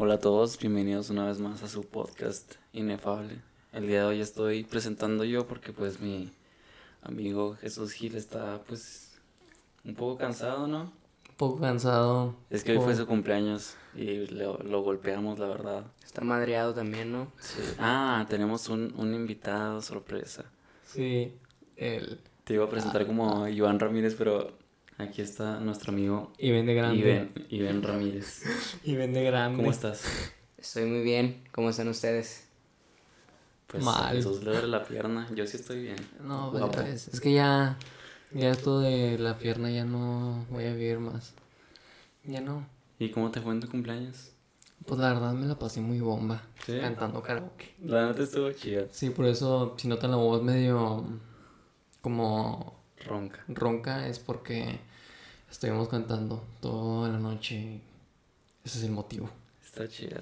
Hola 0.00 0.14
a 0.14 0.18
todos, 0.20 0.56
bienvenidos 0.60 1.10
una 1.10 1.26
vez 1.26 1.40
más 1.40 1.64
a 1.64 1.68
su 1.68 1.82
podcast 1.82 2.54
Inefable. 2.72 3.40
El 3.72 3.88
día 3.88 4.02
de 4.02 4.06
hoy 4.06 4.20
estoy 4.20 4.62
presentando 4.62 5.24
yo 5.24 5.48
porque 5.48 5.72
pues 5.72 5.98
mi 5.98 6.30
amigo 7.02 7.56
Jesús 7.56 7.90
Gil 7.90 8.14
está 8.14 8.62
pues 8.68 9.18
un 9.84 9.96
poco 9.96 10.16
cansado, 10.16 10.68
¿no? 10.68 10.82
Un 10.82 11.34
poco 11.36 11.60
cansado. 11.60 12.36
Es 12.48 12.62
que 12.62 12.76
hoy 12.76 12.78
fue 12.78 12.94
su 12.94 13.08
cumpleaños 13.08 13.74
y 13.96 14.28
lo, 14.28 14.58
lo 14.58 14.82
golpeamos, 14.82 15.40
la 15.40 15.48
verdad. 15.48 15.82
Está 16.04 16.22
madreado 16.22 16.74
también, 16.74 17.10
¿no? 17.10 17.32
Sí. 17.40 17.60
Ah, 17.80 18.24
tenemos 18.30 18.68
un, 18.68 18.94
un 18.96 19.12
invitado 19.14 19.82
sorpresa. 19.82 20.44
Sí, 20.86 21.32
el... 21.74 22.20
Te 22.44 22.54
iba 22.54 22.66
a 22.66 22.70
presentar 22.70 23.04
como 23.04 23.48
Iván 23.48 23.80
Ramírez, 23.80 24.14
pero 24.16 24.52
aquí 24.98 25.22
está 25.22 25.58
nuestro 25.60 25.92
amigo 25.92 26.32
Y 26.38 26.50
vende 26.50 26.74
grande. 26.74 26.98
Iván, 26.98 27.32
Iván 27.48 27.82
Ramírez. 27.82 28.42
Y 28.84 28.96
vende 28.96 29.22
grande. 29.24 29.56
¿Cómo 29.56 29.70
estás? 29.70 30.04
Estoy 30.58 30.84
muy 30.84 31.02
bien. 31.02 31.44
¿Cómo 31.52 31.70
están 31.70 31.88
ustedes? 31.88 32.46
Pues 33.68 33.84
Mal. 33.84 34.16
Le 34.16 34.22
duele 34.22 34.66
la 34.66 34.84
pierna, 34.84 35.28
yo 35.34 35.46
sí 35.46 35.56
estoy 35.56 35.82
bien. 35.82 35.96
No, 36.22 36.50
pues 36.72 37.08
es 37.08 37.20
que 37.20 37.32
ya, 37.32 37.78
ya 38.32 38.50
esto 38.50 38.80
de 38.80 39.18
la 39.18 39.36
pierna 39.36 39.70
ya 39.70 39.84
no 39.84 40.46
voy 40.50 40.64
a 40.64 40.72
vivir 40.72 40.98
más. 40.98 41.34
Ya 42.24 42.40
no. 42.40 42.66
¿Y 42.98 43.10
cómo 43.10 43.30
te 43.30 43.40
fue 43.40 43.52
en 43.52 43.60
tu 43.60 43.68
cumpleaños? 43.68 44.32
Pues 44.86 44.98
la 44.98 45.12
verdad 45.12 45.32
me 45.34 45.46
la 45.46 45.58
pasé 45.58 45.80
muy 45.80 46.00
bomba. 46.00 46.42
¿Sí? 46.64 46.78
Cantando 46.80 47.22
karaoke. 47.22 47.74
La 47.84 48.06
neta 48.06 48.22
estuvo 48.22 48.50
chida. 48.52 48.86
Sí, 48.90 49.10
por 49.10 49.26
eso 49.26 49.74
si 49.76 49.86
notan 49.86 50.12
la 50.12 50.16
voz 50.16 50.42
medio 50.42 51.04
como 52.00 52.77
Ronca. 53.06 53.44
ronca 53.48 54.08
es 54.08 54.18
porque 54.18 54.78
estuvimos 55.50 55.88
cantando 55.88 56.44
toda 56.60 57.08
la 57.08 57.18
noche. 57.18 57.54
y 57.54 57.82
Ese 58.64 58.78
es 58.78 58.84
el 58.84 58.90
motivo. 58.90 59.30
Está 59.64 59.88
chida. 59.88 60.20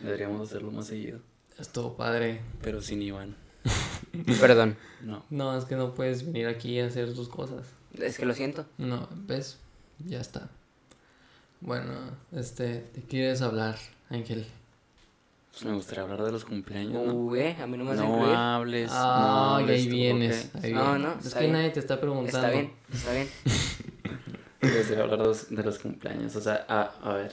Deberíamos 0.00 0.48
hacerlo 0.48 0.70
más 0.70 0.86
seguido. 0.86 1.20
Estuvo 1.58 1.96
padre. 1.96 2.40
Pero 2.62 2.80
sin 2.80 3.02
Iván. 3.02 3.36
Perdón. 4.40 4.76
No. 5.02 5.24
No, 5.30 5.56
es 5.56 5.64
que 5.64 5.76
no 5.76 5.94
puedes 5.94 6.24
venir 6.24 6.46
aquí 6.46 6.80
a 6.80 6.86
hacer 6.86 7.14
tus 7.14 7.28
cosas. 7.28 7.66
Es 7.98 8.18
que 8.18 8.26
lo 8.26 8.34
siento. 8.34 8.66
No, 8.78 9.08
¿ves? 9.12 9.58
Ya 9.98 10.20
está. 10.20 10.48
Bueno, 11.60 11.94
este, 12.32 12.80
¿te 12.80 13.00
quieres 13.02 13.40
hablar, 13.40 13.78
Ángel? 14.10 14.46
Pues 15.54 15.64
me 15.66 15.72
gustaría 15.74 16.02
hablar 16.02 16.22
de 16.24 16.32
los 16.32 16.44
cumpleaños, 16.44 16.92
¿no? 17.06 17.14
Uy, 17.14 17.40
a 17.40 17.66
mí 17.66 17.78
no 17.78 17.84
me 17.84 17.90
vas 17.90 18.00
a 18.00 18.02
No 18.02 18.14
incluir. 18.16 18.34
hables. 18.36 18.90
no 18.90 18.96
Ah, 18.96 19.56
hables 19.58 19.80
ahí 19.82 19.88
vienes. 19.88 20.50
ahí 20.60 20.72
No, 20.72 20.94
vienes. 20.94 21.00
no, 21.02 21.20
Es 21.28 21.34
que 21.34 21.40
bien. 21.40 21.52
nadie 21.52 21.70
te 21.70 21.80
está 21.80 22.00
preguntando. 22.00 22.38
Está 22.38 22.50
bien, 22.50 22.72
está 22.92 23.12
bien. 23.12 23.28
Me 24.60 24.70
gustaría 24.78 25.04
hablar 25.04 25.18
de 25.20 25.24
los, 25.26 25.50
de 25.54 25.62
los 25.62 25.78
cumpleaños. 25.78 26.34
O 26.34 26.40
sea, 26.40 26.64
a, 26.68 26.82
a 27.02 27.14
ver. 27.14 27.32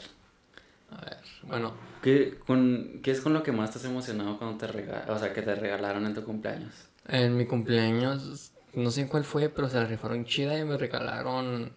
A 0.92 1.02
ver, 1.06 1.18
bueno, 1.44 1.74
¿qué, 2.04 2.38
con, 2.46 3.00
¿Qué 3.02 3.12
es 3.12 3.22
con 3.22 3.34
lo 3.34 3.42
que 3.42 3.52
más 3.54 3.70
estás 3.70 3.86
emocionado 3.86 4.38
cuando 4.38 4.58
te 4.58 4.68
regalan? 4.68 5.10
O 5.10 5.18
sea, 5.18 5.32
que 5.34 5.42
te 5.42 5.56
regalaron 5.56 6.06
en 6.06 6.14
tu 6.14 6.24
cumpleaños. 6.24 6.74
en 7.08 7.38
mi 7.38 7.46
cumpleaños, 7.46 8.52
no 8.74 8.92
sé 8.92 9.08
cuál 9.08 9.24
fue, 9.24 9.48
pero 9.50 9.70
se 9.70 9.78
la 9.78 9.86
rifaron 9.86 10.26
chida 10.26 10.60
y 10.60 10.66
me 10.66 10.78
regalaron 10.78 11.72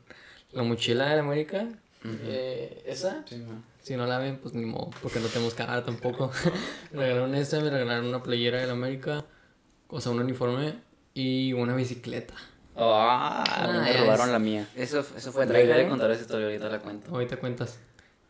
la 0.52 0.62
mochila 0.64 1.06
de 1.08 1.14
la 1.16 1.22
América. 1.22 1.68
Eh, 2.04 2.82
¿Esa? 2.86 3.22
Sí, 3.26 3.36
ma. 3.36 3.62
Si 3.84 3.96
no 3.96 4.06
la 4.06 4.18
ven, 4.18 4.38
pues 4.38 4.54
ni 4.54 4.64
modo, 4.64 4.90
porque 5.02 5.20
no 5.20 5.28
tenemos 5.28 5.54
cara 5.54 5.84
tampoco. 5.84 6.30
me 6.92 7.00
regalaron 7.00 7.34
esta, 7.34 7.60
me 7.60 7.70
regalaron 7.70 8.06
una 8.06 8.22
playera 8.22 8.58
de 8.60 8.66
la 8.66 8.72
América, 8.72 9.26
o 9.88 10.00
sea, 10.00 10.12
un 10.12 10.20
uniforme 10.20 10.74
y 11.12 11.52
una 11.52 11.76
bicicleta. 11.76 12.34
Ah, 12.76 13.44
a 13.46 13.66
mí 13.68 13.78
me 13.78 13.92
Ah, 13.92 13.96
robaron 14.00 14.32
la 14.32 14.38
mía. 14.38 14.66
Eso, 14.74 15.00
eso 15.16 15.32
fue 15.32 15.46
Debería 15.46 15.76
de 15.76 15.88
contar 15.88 16.10
esa 16.10 16.22
historia, 16.22 16.46
ahorita 16.46 16.68
la 16.70 16.78
cuento. 16.80 17.10
Ahorita 17.12 17.36
cuentas. 17.36 17.78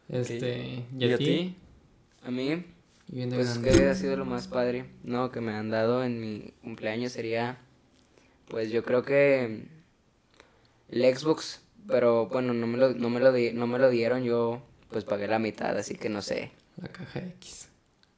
Este, 0.08 0.84
¿Y 0.98 1.12
a 1.12 1.16
ti? 1.19 1.56
A 2.27 2.30
mí, 2.30 2.64
Y 3.08 3.16
bien 3.16 3.30
de 3.30 3.36
pues 3.36 3.58
grande. 3.58 3.70
que 3.70 3.89
ha 3.89 3.94
sido 3.94 4.16
lo 4.16 4.24
más 4.24 4.48
padre, 4.48 4.86
no, 5.05 5.30
que 5.30 5.41
me 5.41 5.52
han 5.52 5.70
dado 5.70 6.05
en 6.05 6.20
mi 6.20 6.52
cumpleaños 6.62 7.12
sería, 7.12 7.58
pues 8.48 8.70
yo 8.70 8.83
creo 8.84 9.02
que 9.05 9.68
el 10.90 11.17
Xbox, 11.17 11.61
pero 11.89 12.27
bueno, 12.27 12.52
no 12.55 12.67
me 12.67 12.79
lo, 12.79 12.92
no 12.95 13.08
me 13.11 13.20
lo, 13.20 13.33
di- 13.33 13.52
no 13.52 13.67
me 13.67 13.79
lo 13.79 13.90
dieron, 13.90 14.24
yo 14.24 14.62
pues 14.90 15.05
pagué 15.05 15.27
la 15.28 15.39
mitad, 15.39 15.77
así 15.77 15.95
que 15.96 16.08
no 16.08 16.22
sé. 16.22 16.52
La 16.80 16.89
caja 16.89 17.20
X. 17.20 17.68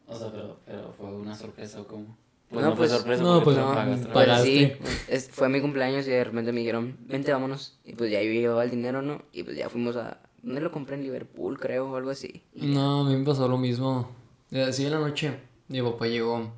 O 0.06 0.16
sea, 0.18 0.30
pero, 0.30 0.60
pero 0.64 0.92
fue 0.96 1.06
una 1.12 1.34
sorpresa 1.36 1.80
o 1.80 1.86
cómo. 1.86 2.16
No, 2.50 2.60
no, 2.60 2.76
pues- 2.76 2.90
fue 2.90 2.98
sorpresa 2.98 3.22
no, 3.24 3.42
pues 3.42 3.56
no, 3.56 3.74
pagaste 3.74 4.08
Pues 4.12 4.40
sí, 4.42 4.72
es- 5.08 5.28
fue 5.30 5.48
mi 5.48 5.60
cumpleaños 5.60 6.06
y 6.06 6.10
de 6.10 6.22
repente 6.22 6.52
me 6.52 6.60
dijeron, 6.60 6.96
vente, 7.00 7.32
vámonos. 7.32 7.76
Y 7.84 7.94
pues 7.94 8.10
ya 8.10 8.22
yo 8.22 8.30
llevaba 8.30 8.62
el 8.64 8.70
dinero, 8.70 9.02
¿no? 9.02 9.22
Y 9.32 9.42
pues 9.42 9.56
ya 9.56 9.68
fuimos 9.68 9.96
a... 9.96 10.20
¿Dónde 10.42 10.60
lo 10.60 10.70
compré? 10.70 10.94
En 10.94 11.02
Liverpool, 11.02 11.58
creo, 11.58 11.90
o 11.90 11.96
algo 11.96 12.10
así. 12.10 12.44
No, 12.54 13.00
a 13.00 13.04
mí 13.10 13.16
me 13.16 13.24
pasó 13.24 13.48
lo 13.48 13.58
mismo. 13.58 14.08
Eh, 14.52 14.62
Así 14.62 14.84
en 14.86 14.92
la 14.92 15.00
noche, 15.00 15.40
mi 15.66 15.82
papá 15.82 16.06
llegó 16.06 16.52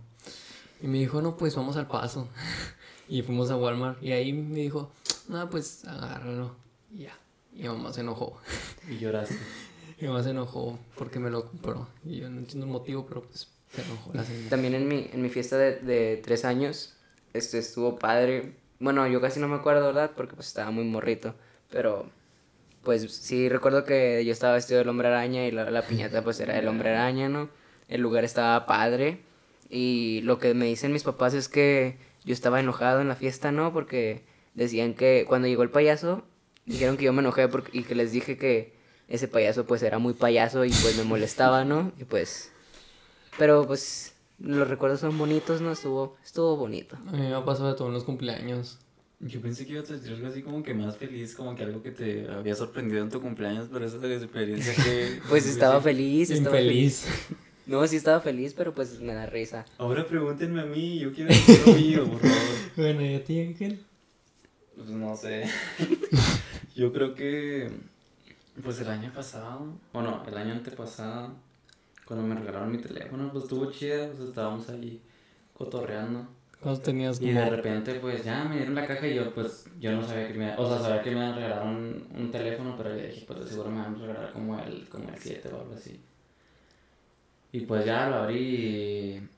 y 0.83 0.87
me 0.87 0.99
dijo, 0.99 1.23
no, 1.23 1.39
pues 1.39 1.57
vamos 1.57 1.77
al 1.79 1.87
paso. 1.89 2.29
y 3.09 3.23
fuimos 3.23 3.51
a 3.51 3.57
Walmart 3.57 4.03
y 4.03 4.13
ahí 4.13 4.35
me 4.35 4.61
dijo, 4.61 4.93
no, 5.29 5.49
pues 5.49 5.87
agárralo. 5.87 6.55
Y 6.93 7.05
ya. 7.05 7.19
Y 7.55 7.63
mi 7.63 7.69
mamá 7.69 7.95
se 7.95 8.03
enojó. 8.03 8.39
Y 8.91 8.99
lloraste. 8.99 9.39
Mi 10.01 10.07
mamá 10.07 10.23
se 10.23 10.31
enojó 10.31 10.79
porque 10.97 11.19
me 11.19 11.31
lo 11.31 11.45
compró. 11.47 11.89
Y 12.05 12.17
yo 12.19 12.31
no 12.31 12.39
entiendo 12.39 12.67
el 12.67 12.73
motivo, 12.73 13.07
pero 13.07 13.23
pues 13.23 13.49
se 13.73 13.83
enojó 13.83 14.13
la 14.15 14.25
señora. 14.25 14.51
También 14.51 14.75
en 14.75 14.87
mi, 14.87 15.09
en 15.13 15.23
mi 15.23 15.29
fiesta 15.29 15.59
de, 15.59 15.77
de 15.77 16.21
tres 16.25 16.45
años, 16.45 16.95
este 17.35 17.59
estuvo 17.59 17.99
padre. 17.99 18.55
Bueno, 18.79 19.07
yo 19.09 19.21
casi 19.21 19.41
no 19.41 19.49
me 19.49 19.57
acuerdo, 19.57 19.87
¿verdad? 19.87 20.13
Porque 20.17 20.35
pues 20.35 20.47
estaba 20.47 20.71
muy 20.71 20.85
morrito. 20.85 21.35
Pero, 21.71 22.09
pues 22.85 23.11
sí 23.13 23.49
recuerdo 23.49 23.85
que 23.85 24.25
yo 24.25 24.33
estaba 24.33 24.55
vestido 24.55 24.79
del 24.79 24.89
hombre 24.89 25.09
araña 25.09 25.47
y 25.47 25.51
la, 25.51 25.71
la 25.71 25.83
piñata 25.83 26.23
pues 26.23 26.39
era 26.41 26.59
el 26.59 26.69
hombre 26.69 26.91
araña, 26.91 27.29
¿no? 27.29 27.49
El 27.89 28.01
lugar 28.01 28.25
estaba 28.25 28.67
padre. 28.67 29.21
Y 29.69 30.21
lo 30.23 30.39
que 30.39 30.55
me 30.55 30.67
dicen 30.67 30.93
mis 30.93 31.03
papás 31.03 31.35
es 31.35 31.49
que 31.49 31.99
yo 32.25 32.33
estaba 32.33 32.61
enojado 32.61 33.01
en 33.01 33.09
la 33.09 33.17
fiesta, 33.17 33.51
¿no? 33.51 33.73
Porque 33.73 34.25
decían 34.55 34.95
que 34.95 35.25
cuando 35.27 35.49
llegó 35.49 35.63
el 35.65 35.71
payaso, 35.71 36.25
dijeron 36.67 36.97
que 36.97 37.05
yo 37.05 37.13
me 37.13 37.21
enojé 37.21 37.49
porque, 37.49 37.77
y 37.77 37.83
que 37.83 37.95
les 37.95 38.13
dije 38.13 38.37
que 38.39 38.78
ese 39.09 39.29
payaso 39.29 39.67
pues 39.67 39.83
era 39.83 39.99
muy 39.99 40.15
payaso 40.15 40.65
y 40.65 40.71
pues 40.71 40.97
me 40.97 41.05
molestaba, 41.05 41.65
¿no? 41.65 41.93
Y 41.99 42.05
pues... 42.05 42.53
Pero 43.39 43.67
pues 43.67 44.15
los 44.39 44.69
recuerdos 44.69 45.01
son 45.01 45.17
bonitos, 45.17 45.61
¿no? 45.61 45.73
Estuvo, 45.73 46.17
estuvo 46.25 46.57
bonito. 46.57 46.97
A 47.07 47.13
mí 47.13 47.19
me 47.19 47.35
ha 47.35 47.45
pasado 47.45 47.71
de 47.71 47.77
todos 47.77 47.93
los 47.93 48.05
cumpleaños. 48.05 48.79
Yo 49.21 49.41
pensé 49.41 49.67
que 49.67 49.73
ibas 49.73 49.91
a 49.91 49.95
decir 49.95 50.13
algo 50.13 50.29
así 50.29 50.43
como 50.43 50.63
que 50.63 50.75
más 50.75 50.97
feliz, 50.97 51.35
como 51.35 51.57
que 51.57 51.65
algo 51.65 51.83
que 51.83 51.91
te 51.91 52.29
había 52.31 52.55
sorprendido 52.55 53.03
en 53.03 53.11
tu 53.11 53.21
cumpleaños, 53.21 53.69
pero 53.73 53.85
esa 53.85 53.97
experiencia 53.97 54.75
que... 54.75 55.21
Pues 55.29 55.47
estaba 55.47 55.81
feliz, 55.81 56.31
estaba 56.31 56.57
feliz. 56.57 57.05
Infeliz. 57.05 57.39
No, 57.69 57.87
sí 57.87 57.97
estaba 57.97 58.19
feliz, 58.21 58.55
pero 58.57 58.73
pues 58.73 58.99
me 58.99 59.13
da 59.13 59.27
risa. 59.27 59.67
Ahora 59.77 60.07
pregúntenme 60.07 60.63
a 60.63 60.65
mí, 60.65 60.99
yo 60.99 61.13
quiero 61.13 61.29
decir 61.29 61.61
lo 61.67 61.75
mío, 61.75 62.11
por 62.11 62.21
favor. 62.21 62.37
Bueno, 62.77 63.05
¿y 63.05 63.15
a 63.15 63.23
ti, 63.23 63.41
Ángel? 63.41 63.85
Pues 64.75 64.89
no 64.89 65.15
sé. 65.17 65.45
Yo 66.75 66.95
creo 66.95 67.15
que. 67.15 67.71
Pues 68.63 68.81
el 68.81 68.89
año 68.89 69.13
pasado. 69.13 69.67
O 69.93 70.03
no, 70.03 70.23
el 70.27 70.37
año 70.37 70.53
antepasado. 70.53 71.33
Cuando 72.05 72.27
me 72.27 72.35
regalaron 72.35 72.71
mi 72.71 72.79
teléfono, 72.79 73.31
pues 73.31 73.45
estuvo 73.45 73.71
chido. 73.71 74.09
Pues 74.13 74.29
estábamos 74.29 74.69
ahí 74.69 75.03
cotorreando. 75.55 76.27
¿Cuántos 76.61 76.83
tenías 76.83 77.21
Y 77.21 77.31
de 77.31 77.49
repente, 77.49 77.95
pues 77.95 78.25
ya 78.25 78.43
me 78.43 78.57
dieron 78.57 78.75
la 78.75 78.85
caja 78.85 79.07
y 79.07 79.15
yo, 79.15 79.33
pues 79.33 79.67
yo 79.79 79.93
no 79.93 80.05
sabía 80.05 80.27
que 80.27 80.35
me. 80.35 80.57
O 80.57 80.69
sea, 80.69 80.81
sabía 80.81 81.03
que 81.03 81.13
me 81.13 81.33
regalaron 81.33 81.69
un, 81.69 82.09
un 82.17 82.31
teléfono, 82.33 82.75
pero 82.77 82.97
yo 82.97 83.03
dije, 83.07 83.25
pues 83.27 83.41
de 83.41 83.47
seguro 83.47 83.71
me 83.71 83.81
van 83.81 83.95
a 83.95 83.99
regalar 83.99 84.33
como 84.33 84.59
el, 84.59 84.89
como 84.89 85.09
el 85.09 85.19
7 85.19 85.49
o 85.53 85.61
algo 85.61 85.75
así. 85.75 86.01
Y 87.53 87.61
pues 87.61 87.85
ya 87.85 88.09
lo 88.09 88.17
abrí 88.17 88.39
y. 88.39 89.29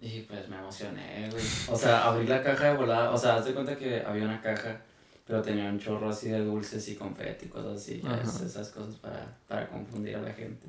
Y 0.00 0.20
pues 0.22 0.46
me 0.50 0.58
emocioné, 0.58 1.30
güey. 1.30 1.42
O 1.70 1.76
sea, 1.76 2.04
abrí 2.04 2.26
la 2.26 2.42
caja 2.42 2.72
de 2.72 2.76
volada. 2.76 3.10
O 3.10 3.16
sea, 3.16 3.36
haz 3.36 3.46
de 3.46 3.54
cuenta 3.54 3.74
que 3.76 4.02
había 4.02 4.24
una 4.24 4.42
caja, 4.42 4.82
pero 5.26 5.40
tenía 5.42 5.68
un 5.70 5.78
chorro 5.78 6.08
así 6.10 6.28
de 6.28 6.44
dulces 6.44 6.86
y 6.88 6.94
confeti 6.96 7.46
y 7.46 7.48
cosas 7.48 7.80
así. 7.80 8.00
ya 8.02 8.20
esas 8.22 8.68
cosas 8.70 8.96
para, 8.96 9.36
para 9.48 9.68
confundir 9.68 10.16
a 10.16 10.22
la 10.22 10.32
gente. 10.32 10.66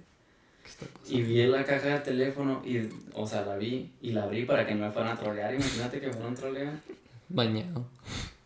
Y 1.07 1.22
vi 1.22 1.46
la 1.46 1.63
caja 1.63 1.90
del 1.90 2.04
teléfono 2.04 2.62
y, 2.66 2.90
o 3.13 3.28
sea, 3.28 3.46
la 3.46 3.56
vi 3.56 3.92
y 4.02 4.12
la 4.12 4.24
abrí 4.24 4.46
para 4.46 4.66
que 4.66 4.74
no 4.74 4.86
me 4.88 4.92
fueran 4.92 5.12
a 5.16 5.19
trolear. 5.19 5.54
Imagínate 5.54 6.00
que 6.00 6.12
fueran 6.12 6.34
a 6.34 6.36
trolear. 6.36 6.80
Bañado. 7.30 7.86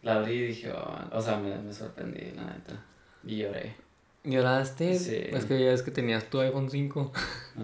La 0.04 0.16
abrí 0.16 0.34
y 0.34 0.48
dije, 0.48 0.72
oh, 0.72 1.00
o 1.12 1.22
sea, 1.22 1.38
me, 1.38 1.58
me 1.60 1.74
sorprendí, 1.74 2.32
la 2.36 2.46
neta. 2.46 2.84
Y 3.24 3.38
lloré. 3.38 3.76
¿Lloraste? 4.24 5.00
Sí. 5.00 5.16
Es 5.16 5.46
que 5.46 5.64
ya 5.64 5.72
es 5.72 5.82
que 5.82 5.92
tenías 5.92 6.30
tu 6.30 6.40
iPhone 6.42 6.70
5. 6.70 7.12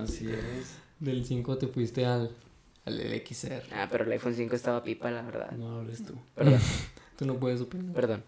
Así 0.01 0.29
es. 0.31 0.77
Del 0.99 1.25
5 1.25 1.57
te 1.57 1.67
fuiste 1.67 2.05
al, 2.05 2.31
al 2.85 2.97
LXR. 2.97 3.63
Ah, 3.73 3.87
pero 3.91 4.05
el 4.05 4.11
iPhone 4.13 4.35
5 4.35 4.55
estaba 4.55 4.83
pipa, 4.83 5.11
la 5.11 5.21
verdad. 5.23 5.51
No 5.51 5.79
hables 5.79 6.05
tú. 6.05 6.13
Perdón, 6.33 6.59
Tú 7.17 7.25
no 7.25 7.35
puedes 7.35 7.59
opinar. 7.61 7.93
perdón. 7.93 8.23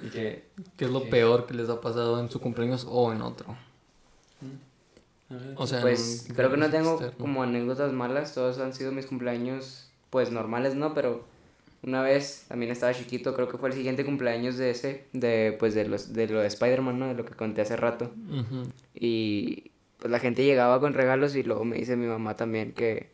Y 0.00 0.08
que. 0.10 0.44
¿Qué 0.76 0.84
es 0.84 0.90
lo 0.90 1.02
¿Qué? 1.04 1.10
peor 1.10 1.46
que 1.46 1.54
les 1.54 1.68
ha 1.68 1.80
pasado 1.80 2.20
en 2.20 2.30
su 2.30 2.40
cumpleaños 2.40 2.86
o 2.88 3.12
en 3.12 3.22
otro? 3.22 3.56
Ver, 5.28 5.54
O 5.56 5.66
sea, 5.66 5.80
Pues 5.80 6.26
un 6.28 6.34
creo 6.34 6.50
que 6.50 6.56
no 6.56 6.70
tengo 6.70 6.92
externo. 6.92 7.18
como 7.18 7.42
anécdotas 7.42 7.92
malas, 7.92 8.34
todos 8.34 8.58
han 8.58 8.72
sido 8.72 8.92
mis 8.92 9.06
cumpleaños 9.06 9.90
pues 10.10 10.30
normales, 10.30 10.74
¿no? 10.74 10.94
Pero 10.94 11.24
una 11.82 12.02
vez 12.02 12.46
también 12.48 12.72
estaba 12.72 12.94
chiquito, 12.94 13.34
creo 13.34 13.48
que 13.48 13.58
fue 13.58 13.68
el 13.68 13.74
siguiente 13.74 14.04
cumpleaños 14.04 14.56
de 14.56 14.70
ese, 14.70 15.06
de 15.12 15.54
pues 15.58 15.74
de 15.74 15.86
los 15.86 16.12
de 16.14 16.28
lo 16.28 16.40
de 16.40 16.46
Spider-Man, 16.46 16.98
¿no? 16.98 17.08
De 17.08 17.14
lo 17.14 17.24
que 17.24 17.34
conté 17.34 17.60
hace 17.60 17.76
rato. 17.76 18.10
Y 18.94 19.70
pues 19.98 20.10
la 20.10 20.18
gente 20.18 20.44
llegaba 20.44 20.80
con 20.80 20.94
regalos 20.94 21.34
y 21.36 21.42
luego 21.42 21.64
me 21.64 21.76
dice 21.76 21.96
mi 21.96 22.06
mamá 22.06 22.36
también 22.36 22.72
que 22.72 23.10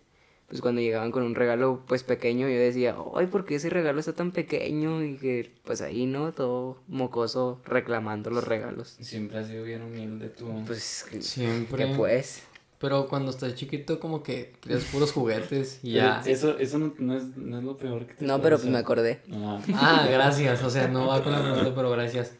pues 0.49 0.61
cuando 0.61 0.81
llegaban 0.81 1.11
con 1.11 1.23
un 1.23 1.35
regalo 1.35 1.83
pues 1.87 2.03
pequeño 2.05 2.49
yo 2.49 2.59
decía, 2.59 2.97
ay, 3.17 3.27
¿por 3.27 3.45
qué 3.45 3.57
ese 3.57 3.71
regalo 3.71 4.01
está 4.01 4.13
tan 4.13 4.31
pequeño? 4.33 5.03
Y 5.03 5.17
que 5.17 5.53
pues 5.65 5.81
ahí, 5.81 6.07
¿no? 6.07 6.33
Todo 6.33 6.79
mocoso 6.89 7.61
reclamando 7.65 8.31
los 8.31 8.45
regalos. 8.45 8.97
Siempre 9.01 9.39
has 9.39 9.49
sido 9.49 9.65
bien 9.65 9.83
humilde 9.83 10.29
tú. 10.29 10.47
Pues, 10.67 11.07
Siempre. 11.21 11.87
que 11.87 11.95
pues. 11.95 12.43
Pero 12.79 13.09
cuando 13.09 13.31
estás 13.31 13.55
chiquito, 13.55 13.99
como 13.99 14.23
que 14.23 14.53
querías 14.61 14.85
puros 14.85 15.11
juguetes 15.13 15.81
y 15.83 15.93
ya. 15.93 16.21
Eso, 16.27 16.59
eso 16.59 16.79
no, 16.79 16.93
no 16.99 17.17
es, 17.17 17.35
no 17.37 17.59
es 17.59 17.65
lo 17.65 17.79
peor 17.79 18.07
que 18.07 18.13
te 18.13 18.27
No, 18.27 18.43
pero 18.43 18.59
pues 18.59 18.69
me 18.69 18.77
acordé. 18.77 19.23
Ah, 19.33 19.59
Ah, 19.73 20.07
gracias. 20.11 20.63
O 20.63 20.69
sea, 20.69 20.87
no 20.89 21.07
va 21.07 21.23
con 21.23 21.33
la 21.33 21.41
pregunta, 21.41 21.73
pero 21.75 21.91
gracias. 21.91 22.35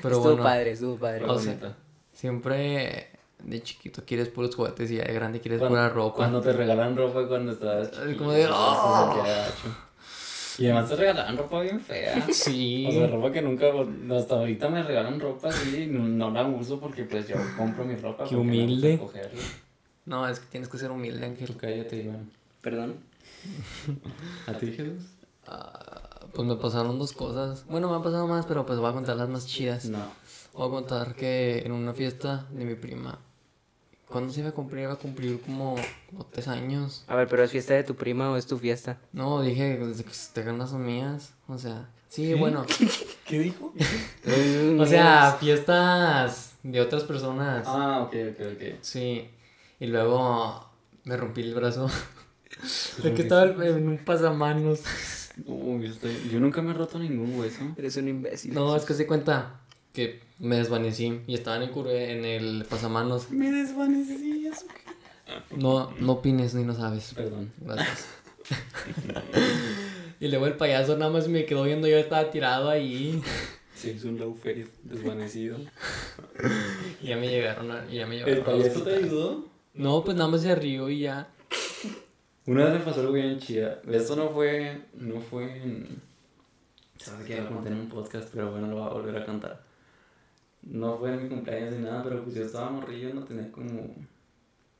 Pero 0.00 0.14
estuvo 0.14 0.22
bueno, 0.22 0.42
padre, 0.44 0.70
estuvo 0.70 0.96
padre. 0.96 1.24
O 1.24 1.38
sea, 1.40 1.76
siempre 2.12 3.07
de 3.42 3.62
chiquito 3.62 4.02
quieres 4.04 4.28
puros 4.28 4.54
juguetes 4.54 4.90
y 4.90 4.96
ya 4.96 5.04
de 5.04 5.12
grande 5.14 5.40
quieres 5.40 5.58
Cuando- 5.60 5.76
pura 5.76 5.88
ropa. 5.88 6.16
Cuando 6.16 6.40
te 6.40 6.52
regalan 6.52 6.96
ropa 6.96 7.26
cuando 7.28 7.52
estabas 7.52 7.88
Ay, 7.94 8.00
chiquito. 8.02 8.18
como 8.18 8.32
de, 8.32 8.46
¡oh! 8.50 9.14
gacho. 9.24 9.76
Y 10.58 10.64
además 10.66 10.88
te 10.88 10.96
regalan 10.96 11.36
ropa 11.36 11.60
bien 11.60 11.80
fea. 11.80 12.26
Sí. 12.32 12.86
O 12.88 12.92
sea, 12.92 13.06
ropa 13.06 13.30
que 13.30 13.42
nunca, 13.42 13.66
hasta 14.16 14.34
ahorita 14.34 14.68
me 14.68 14.82
regalan 14.82 15.20
ropa 15.20 15.48
así 15.48 15.84
y 15.84 15.86
no, 15.86 16.00
no 16.08 16.30
la 16.30 16.44
uso 16.46 16.80
porque 16.80 17.04
pues 17.04 17.28
yo 17.28 17.36
compro 17.56 17.84
mi 17.84 17.94
ropa. 17.96 18.24
Qué 18.24 18.34
humilde. 18.36 19.00
No, 20.04 20.26
es 20.26 20.40
que 20.40 20.46
tienes 20.46 20.68
que 20.68 20.78
ser 20.78 20.90
humilde, 20.90 21.24
Ángel. 21.26 21.56
Cállate, 21.56 21.96
Iván. 22.02 22.30
Perdón. 22.60 22.96
¿A 24.46 24.52
ti, 24.54 24.72
Jesús? 24.72 25.04
Ah, 25.46 26.10
pues 26.34 26.46
me 26.48 26.56
pasaron 26.56 26.98
dos 26.98 27.12
cosas. 27.12 27.64
Bueno, 27.68 27.88
me 27.88 27.94
han 27.96 28.02
pasado 28.02 28.26
más, 28.26 28.44
pero 28.46 28.66
pues 28.66 28.78
voy 28.78 28.90
a 28.90 28.94
contar 28.94 29.16
las 29.16 29.28
más 29.28 29.46
chidas. 29.46 29.84
No. 29.86 29.98
Voy 30.54 30.66
a 30.66 30.70
contar 30.70 31.14
que 31.14 31.60
en 31.60 31.72
una 31.72 31.92
fiesta 31.92 32.46
de 32.50 32.64
mi 32.64 32.74
prima, 32.74 33.18
¿cuándo 34.08 34.32
se 34.32 34.40
iba 34.40 34.48
a 34.50 34.52
cumplir? 34.52 34.84
Iba 34.84 34.94
a 34.94 34.96
cumplir 34.96 35.40
como, 35.40 35.76
como 36.10 36.24
tres 36.26 36.48
años. 36.48 37.04
A 37.08 37.14
ver, 37.16 37.28
pero 37.28 37.42
es 37.44 37.50
fiesta 37.50 37.74
de 37.74 37.84
tu 37.84 37.94
prima 37.94 38.30
o 38.30 38.36
es 38.36 38.46
tu 38.46 38.58
fiesta? 38.58 38.98
No, 39.12 39.42
dije, 39.42 39.78
desde 39.78 40.04
que 40.04 40.10
te 40.32 40.42
ganas 40.42 40.70
son 40.70 40.84
mías. 40.84 41.32
O 41.46 41.58
sea, 41.58 41.88
sí, 42.08 42.34
bueno. 42.34 42.64
¿Qué 43.26 43.38
dijo? 43.38 43.72
O 44.80 44.86
sea, 44.86 45.36
fiestas 45.40 46.52
de 46.62 46.80
otras 46.80 47.04
personas. 47.04 47.64
Ah, 47.66 48.02
ok, 48.02 48.14
ok, 48.32 48.46
ok. 48.54 48.62
Sí. 48.82 49.28
Y 49.80 49.86
luego 49.86 50.64
me 51.04 51.16
rompí 51.16 51.42
el 51.42 51.54
brazo. 51.54 51.88
De 53.02 53.14
que 53.14 53.22
estaba 53.22 53.44
en 53.44 53.88
un 53.88 53.98
pasamanos. 53.98 54.80
Uy, 55.46 55.86
estoy- 55.86 56.28
Yo 56.32 56.40
nunca 56.40 56.62
me 56.62 56.70
he 56.70 56.74
roto 56.74 56.98
ningún 56.98 57.38
hueso. 57.38 57.60
Eres 57.76 57.96
un 57.96 58.08
imbécil. 58.08 58.52
No, 58.54 58.74
es 58.74 58.84
que 58.84 58.94
se 58.94 59.06
cuenta 59.06 59.60
que 59.92 60.20
me 60.38 60.56
desvanecí 60.56 61.22
y 61.26 61.34
estaba 61.34 61.56
en 61.56 61.70
el, 61.70 61.88
en 61.88 62.24
el 62.24 62.64
pasamanos. 62.64 63.30
Me 63.30 63.50
desvanecí, 63.50 64.46
eso 64.46 64.66
No, 65.56 65.92
no 65.98 66.12
opines 66.12 66.54
ni 66.54 66.64
no 66.64 66.74
sabes. 66.74 67.14
Perdón. 67.14 67.52
Gracias. 67.60 68.06
y 70.20 70.28
luego 70.28 70.46
el 70.46 70.54
payaso 70.54 70.96
nada 70.96 71.10
más 71.10 71.28
me 71.28 71.44
quedó 71.44 71.64
viendo, 71.64 71.86
yo 71.86 71.98
estaba 71.98 72.30
tirado 72.30 72.70
ahí. 72.70 73.22
Sí, 73.74 73.90
es 73.90 74.04
un 74.04 74.18
low 74.18 74.34
face 74.34 74.66
desvanecido. 74.82 75.58
Y 77.00 77.06
ya 77.08 77.16
me 77.16 77.28
llegaron 77.28 77.70
a, 77.70 77.86
ya 77.88 78.06
me 78.06 78.18
¿El 78.20 78.24
llevaron 78.24 78.56
al 78.56 78.62
payaso 78.62 78.82
te 78.82 78.94
ayudó? 78.96 79.44
No, 79.74 80.02
pues 80.02 80.16
nada 80.16 80.28
más 80.28 80.42
se 80.42 80.54
rió 80.54 80.88
y 80.88 81.00
ya. 81.00 81.28
Una 82.46 82.64
vez 82.64 82.74
me 82.74 82.80
pasó 82.80 83.00
algo 83.00 83.12
bien 83.12 83.38
chida. 83.38 83.80
Esto 83.90 84.16
no 84.16 84.30
fue. 84.30 84.80
No 84.94 85.20
fue 85.20 85.62
en. 85.62 86.00
Sabes 86.96 87.26
que 87.26 87.36
lo 87.40 87.48
conté 87.48 87.68
en 87.68 87.74
un 87.74 87.88
podcast, 87.88 88.30
pero 88.32 88.50
bueno, 88.50 88.66
lo 88.68 88.76
voy 88.76 88.86
a 88.86 88.92
volver 88.92 89.16
a 89.16 89.24
contar. 89.26 89.67
No 90.70 90.98
fue 90.98 91.14
en 91.14 91.22
mi 91.22 91.28
cumpleaños 91.30 91.74
ni 91.74 91.84
nada, 91.84 92.02
pero 92.02 92.22
pues 92.22 92.36
yo 92.36 92.44
estaba 92.44 92.70
morrillo, 92.70 93.14
no 93.14 93.24
tenía 93.24 93.50
como. 93.50 93.94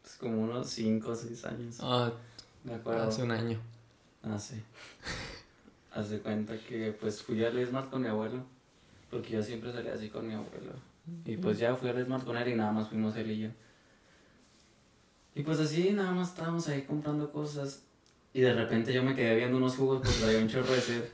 pues, 0.02 0.16
como 0.20 0.42
unos 0.42 0.68
5 0.68 1.10
o 1.10 1.14
6 1.14 1.44
años. 1.46 1.78
Ah, 1.80 2.12
Me 2.64 2.74
acuerdo. 2.74 3.04
hace 3.04 3.22
un 3.22 3.30
año. 3.30 3.58
Ah, 4.22 4.38
sí. 4.38 4.62
Haz 5.92 6.10
de 6.10 6.20
cuenta 6.20 6.56
que 6.58 6.92
pues 6.92 7.22
fui 7.22 7.42
al 7.44 7.66
Smart 7.66 7.90
con 7.90 8.02
mi 8.02 8.08
abuelo. 8.08 8.42
Porque 9.10 9.30
yo 9.30 9.42
siempre 9.42 9.72
salía 9.72 9.94
así 9.94 10.10
con 10.10 10.26
mi 10.26 10.34
abuelo. 10.34 10.72
Y 11.24 11.38
pues 11.38 11.58
ya 11.58 11.74
fui 11.74 11.88
al 11.88 12.04
Smart 12.04 12.24
con 12.24 12.36
él 12.36 12.48
y 12.48 12.54
nada 12.54 12.70
más 12.72 12.88
fuimos 12.88 13.16
él 13.16 13.30
y 13.30 13.38
yo. 13.40 13.48
Y 15.34 15.42
pues 15.42 15.58
así 15.60 15.90
nada 15.92 16.12
más 16.12 16.28
estábamos 16.28 16.68
ahí 16.68 16.82
comprando 16.82 17.30
cosas. 17.32 17.82
Y 18.34 18.42
de 18.42 18.52
repente 18.52 18.92
yo 18.92 19.02
me 19.02 19.14
quedé 19.14 19.34
viendo 19.36 19.56
unos 19.56 19.76
jugos 19.76 20.02
porque 20.02 20.18
traía 20.20 20.38
un 20.38 20.48
chorro 20.48 20.72
de 20.72 20.80
sed. 20.80 21.04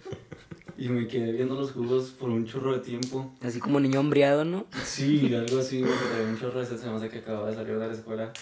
Y 0.77 0.89
me 0.89 1.07
quedé 1.07 1.33
viendo 1.33 1.55
los 1.55 1.73
jugos 1.73 2.11
por 2.11 2.31
un 2.31 2.47
chorro 2.47 2.73
de 2.73 2.81
tiempo. 2.81 3.33
Así 3.43 3.61
como 3.61 3.79
niño 3.79 4.01
hombriado, 4.01 4.45
¿no? 4.45 4.67
Sí, 4.85 5.33
algo 5.35 5.61
así, 5.61 5.81
porque 5.81 6.05
traía 6.13 6.29
un 6.29 6.39
chorro 6.39 6.61
de 6.61 6.67
sed, 6.67 6.79
se 6.79 6.89
me 6.89 6.97
hace 6.97 7.09
que 7.09 7.19
acababa 7.19 7.49
de 7.51 7.55
salir 7.55 7.79
de 7.79 7.87
la 7.87 7.93
escuela. 7.95 8.33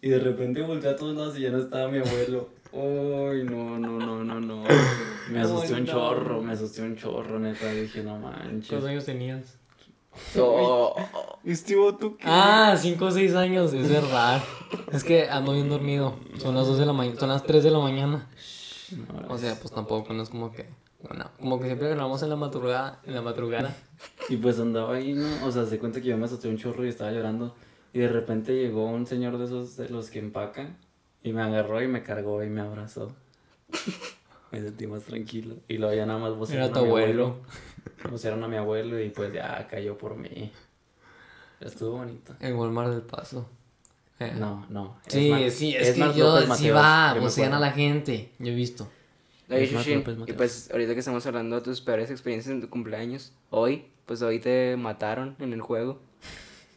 Y 0.00 0.08
de 0.10 0.18
repente 0.20 0.62
volteé 0.62 0.90
a 0.90 0.96
todos 0.96 1.16
lados 1.16 1.36
y 1.38 1.42
ya 1.42 1.50
no 1.50 1.58
estaba 1.58 1.88
mi 1.88 1.98
abuelo. 1.98 2.50
Uy, 2.72 3.44
no, 3.44 3.78
no, 3.78 3.98
no, 3.98 4.22
no, 4.22 4.40
no. 4.40 4.64
Me 5.30 5.40
asusté 5.40 5.74
Ay, 5.74 5.80
un 5.80 5.86
chorro, 5.86 6.42
me 6.42 6.52
asusté 6.52 6.82
un 6.82 6.96
chorro, 6.96 7.40
neta. 7.40 7.72
Dije, 7.72 8.02
no 8.02 8.18
manches. 8.18 8.68
¿Cuántos 8.68 8.90
años 8.90 9.04
tenías? 9.04 9.58
Oh, 10.38 10.96
Estivo 11.44 11.94
tú 11.96 12.16
qué? 12.16 12.24
Ah, 12.26 12.74
5 12.80 13.04
o 13.04 13.10
6 13.10 13.34
años, 13.34 13.72
es 13.74 13.88
verdad. 13.88 14.42
Es 14.90 15.04
que 15.04 15.28
ando 15.28 15.52
bien 15.52 15.68
dormido. 15.68 16.16
Son 16.38 16.54
las 16.54 16.66
2 16.66 16.78
de 16.78 16.86
la 16.86 16.92
mañana, 16.94 17.20
son 17.20 17.28
las 17.28 17.42
3 17.44 17.62
de 17.64 17.70
la 17.70 17.78
mañana. 17.80 18.26
No, 18.92 19.34
O 19.34 19.36
sea, 19.36 19.54
pues 19.60 19.72
tampoco, 19.74 20.12
no 20.14 20.22
es 20.22 20.28
como 20.30 20.52
que. 20.52 20.66
Bueno, 21.02 21.30
como 21.38 21.58
que 21.60 21.66
siempre 21.66 21.88
grabamos 21.90 22.22
en 22.22 22.30
la 22.30 22.36
madrugada, 22.36 23.00
en 23.04 23.14
la 23.14 23.22
madrugada. 23.22 23.74
Y 24.28 24.36
pues 24.36 24.58
andaba 24.58 24.94
ahí, 24.96 25.12
¿no? 25.14 25.46
O 25.46 25.52
sea, 25.52 25.64
se 25.66 25.78
cuenta 25.78 26.00
que 26.00 26.08
yo 26.08 26.18
me 26.18 26.24
asusté 26.26 26.48
un 26.48 26.58
chorro 26.58 26.84
y 26.84 26.88
estaba 26.88 27.12
llorando. 27.12 27.54
Y 27.92 28.00
de 28.00 28.08
repente 28.08 28.54
llegó 28.54 28.86
un 28.86 29.06
señor 29.06 29.38
de 29.38 29.44
esos 29.44 29.76
de 29.76 29.88
los 29.88 30.10
que 30.10 30.18
empacan. 30.18 30.76
Y 31.22 31.32
me 31.32 31.42
agarró 31.42 31.80
y 31.82 31.88
me 31.88 32.02
cargó 32.02 32.42
y 32.42 32.48
me 32.48 32.60
abrazó. 32.60 33.12
Me 34.52 34.60
sentí 34.60 34.86
más 34.86 35.02
tranquilo. 35.02 35.56
Y 35.68 35.76
luego 35.78 35.94
ya 35.94 36.06
nada 36.06 36.18
más 36.20 36.34
vocearon 36.34 36.64
Era 36.66 36.72
tu 36.72 36.78
a 36.78 36.82
mi 36.82 36.88
abuelo. 36.88 37.36
Vocearon 38.10 38.44
a 38.44 38.48
mi 38.48 38.56
abuelo 38.56 39.00
y 39.00 39.10
pues 39.10 39.32
ya 39.32 39.66
cayó 39.68 39.98
por 39.98 40.16
mí. 40.16 40.52
Estuvo 41.60 41.98
bonito. 41.98 42.34
El 42.40 42.54
Walmart 42.54 42.90
del 42.90 43.02
Paso. 43.02 43.48
Eh, 44.20 44.32
No, 44.38 44.64
no. 44.70 44.98
Sí, 45.08 45.30
más- 45.30 45.52
sí, 45.52 45.74
es, 45.74 45.96
más 45.98 46.12
que 46.12 46.18
yo 46.20 46.26
López 46.26 46.44
sí 46.58 46.70
Mateos, 46.70 46.76
va, 46.76 47.14
vocean 47.20 47.52
a 47.54 47.60
la 47.60 47.72
gente. 47.72 48.32
Yo 48.38 48.52
he 48.52 48.54
visto. 48.54 48.88
Oye, 49.48 49.64
Es 49.64 49.72
López 49.72 50.16
y 50.26 50.32
pues 50.32 50.70
ahorita 50.72 50.92
que 50.94 50.98
estamos 51.00 51.24
hablando 51.26 51.56
de 51.56 51.62
tus 51.62 51.80
peores 51.80 52.10
experiencias 52.10 52.52
en 52.52 52.60
tu 52.60 52.68
cumpleaños, 52.68 53.32
hoy, 53.50 53.86
pues 54.04 54.22
hoy 54.22 54.40
te 54.40 54.76
mataron 54.76 55.36
en 55.38 55.52
el 55.52 55.60
juego. 55.60 56.00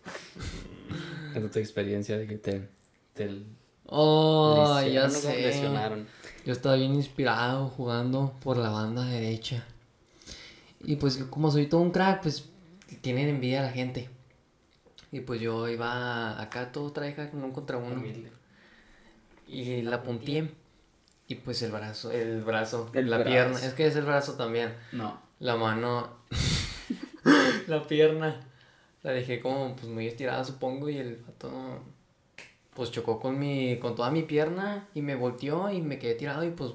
Es 1.35 1.51
tu 1.51 1.59
experiencia 1.59 2.17
de 2.17 2.25
que 2.25 2.37
te, 2.37 2.67
te 3.13 3.29
Oh, 3.85 4.79
ya 4.81 5.07
lesionaron 5.07 5.15
o 5.15 5.19
sé. 5.19 5.41
lesionaron. 5.41 6.07
Yo 6.45 6.53
estaba 6.53 6.75
bien 6.75 6.93
inspirado 6.93 7.67
jugando 7.69 8.33
por 8.41 8.57
la 8.57 8.69
banda 8.69 9.05
derecha. 9.05 9.65
Y 10.83 10.95
pues 10.95 11.17
como 11.29 11.51
soy 11.51 11.67
todo 11.67 11.81
un 11.81 11.91
crack, 11.91 12.21
pues 12.21 12.49
tienen 13.01 13.29
envidia 13.29 13.59
a 13.61 13.63
la 13.63 13.71
gente. 13.71 14.09
Y 15.11 15.21
pues 15.21 15.41
yo 15.41 15.67
iba 15.67 16.39
acá 16.39 16.71
todo 16.71 16.91
traje 16.91 17.29
uno 17.33 17.51
contra 17.51 17.77
uno. 17.77 17.95
Humilde. 17.95 18.31
Y 19.47 19.81
la 19.81 20.03
puntié. 20.03 20.51
Y 21.29 21.35
pues 21.35 21.61
el 21.61 21.71
brazo, 21.71 22.11
el 22.11 22.41
brazo, 22.41 22.89
El 22.93 23.09
la 23.09 23.17
brazo. 23.19 23.31
pierna. 23.31 23.59
Es 23.65 23.73
que 23.73 23.87
es 23.87 23.95
el 23.95 24.03
brazo 24.03 24.33
también. 24.33 24.73
No. 24.91 25.17
La 25.39 25.55
mano, 25.55 26.09
la 27.67 27.83
pierna. 27.83 28.41
La 29.03 29.11
dejé 29.11 29.39
como 29.39 29.75
pues 29.75 29.87
muy 29.87 30.07
estirada 30.07 30.43
supongo 30.43 30.89
y 30.89 30.97
el 30.97 31.15
vato 31.25 31.49
pues 32.73 32.91
chocó 32.91 33.19
con 33.19 33.39
mi, 33.39 33.77
con 33.79 33.95
toda 33.95 34.11
mi 34.11 34.23
pierna 34.23 34.87
y 34.93 35.01
me 35.01 35.15
volteó 35.15 35.69
y 35.71 35.81
me 35.81 35.99
quedé 35.99 36.15
tirado 36.15 36.43
y 36.43 36.49
pues 36.49 36.71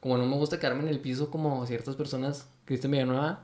como 0.00 0.16
no 0.16 0.24
me 0.24 0.36
gusta 0.36 0.58
quedarme 0.58 0.82
en 0.84 0.88
el 0.88 1.00
piso 1.00 1.30
como 1.30 1.66
ciertas 1.66 1.96
personas, 1.96 2.48
Cristian 2.64 2.92
Villanueva, 2.92 3.42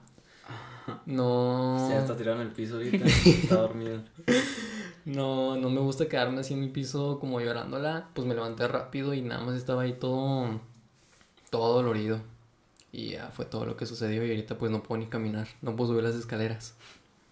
no, 1.07 1.89
Ya 1.91 2.01
está 2.01 2.17
tirado 2.17 2.41
en 2.41 2.47
el 2.49 2.53
piso 2.53 2.77
ahorita. 2.77 3.05
está 3.05 3.57
dormido. 3.57 4.03
no, 5.07 5.57
no 5.57 5.71
me 5.71 5.81
gusta 5.81 6.09
quedarme 6.09 6.41
así 6.41 6.53
en 6.55 6.63
el 6.65 6.71
piso 6.71 7.19
como 7.19 7.41
llorándola, 7.41 8.09
pues 8.13 8.27
me 8.29 8.35
levanté 8.35 8.69
rápido 8.69 9.15
y 9.15 9.23
nada 9.23 9.43
más 9.45 9.55
estaba 9.57 9.83
ahí 9.83 9.95
todo, 9.95 10.61
todo 11.51 11.75
dolorido. 11.77 12.21
Y 12.93 13.11
ya 13.13 13.29
fue 13.31 13.45
todo 13.47 13.65
lo 13.67 13.77
que 13.77 13.87
sucedió 13.87 14.25
y 14.25 14.31
ahorita 14.31 14.59
pues 14.59 14.71
no 14.71 14.83
puedo 14.83 15.01
ni 15.01 15.07
caminar, 15.07 15.49
no 15.63 15.75
puedo 15.77 15.91
subir 15.93 16.05
las 16.05 16.15
escaleras. 16.15 16.75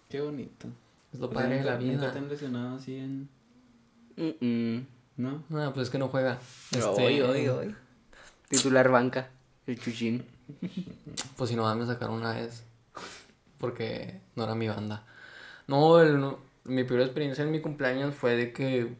Qué 0.09 0.21
bonito. 0.21 0.67
Es 1.13 1.19
lo 1.19 1.27
O 1.27 1.31
sea, 1.31 1.39
padre 1.41 1.57
de 1.59 1.63
la 1.63 1.77
¿nunca- 1.77 1.85
¿Nunca 1.85 1.99
te 1.99 2.11
vida. 2.11 2.19
han 2.19 2.29
lesionado 2.29 2.75
así 2.77 2.95
en...? 2.97 3.29
Mm, 4.17 4.45
mm. 4.45 4.87
¿No? 5.17 5.43
No, 5.49 5.73
pues 5.73 5.87
es 5.87 5.89
que 5.91 5.97
no 5.97 6.07
juega. 6.09 6.39
Pero 6.71 6.91
Este, 6.91 7.05
hoy, 7.05 7.21
hoy, 7.21 7.47
hoy. 7.47 7.75
Titular 8.49 8.89
banca, 8.89 9.29
el 9.65 9.79
Chuchín. 9.79 10.25
Pues 11.37 11.49
si 11.49 11.55
no 11.55 11.73
me 11.75 11.85
sacaron 11.85 12.15
una 12.15 12.33
vez. 12.33 12.63
Porque 13.57 14.19
no 14.35 14.43
era 14.43 14.55
mi 14.55 14.67
banda. 14.67 15.03
No, 15.67 15.99
el, 16.01 16.19
no- 16.19 16.37
mi 16.65 16.83
primera 16.83 17.05
experiencia 17.05 17.43
en 17.43 17.51
mi 17.51 17.61
cumpleaños 17.61 18.13
fue 18.15 18.35
de 18.35 18.51
que 18.53 18.93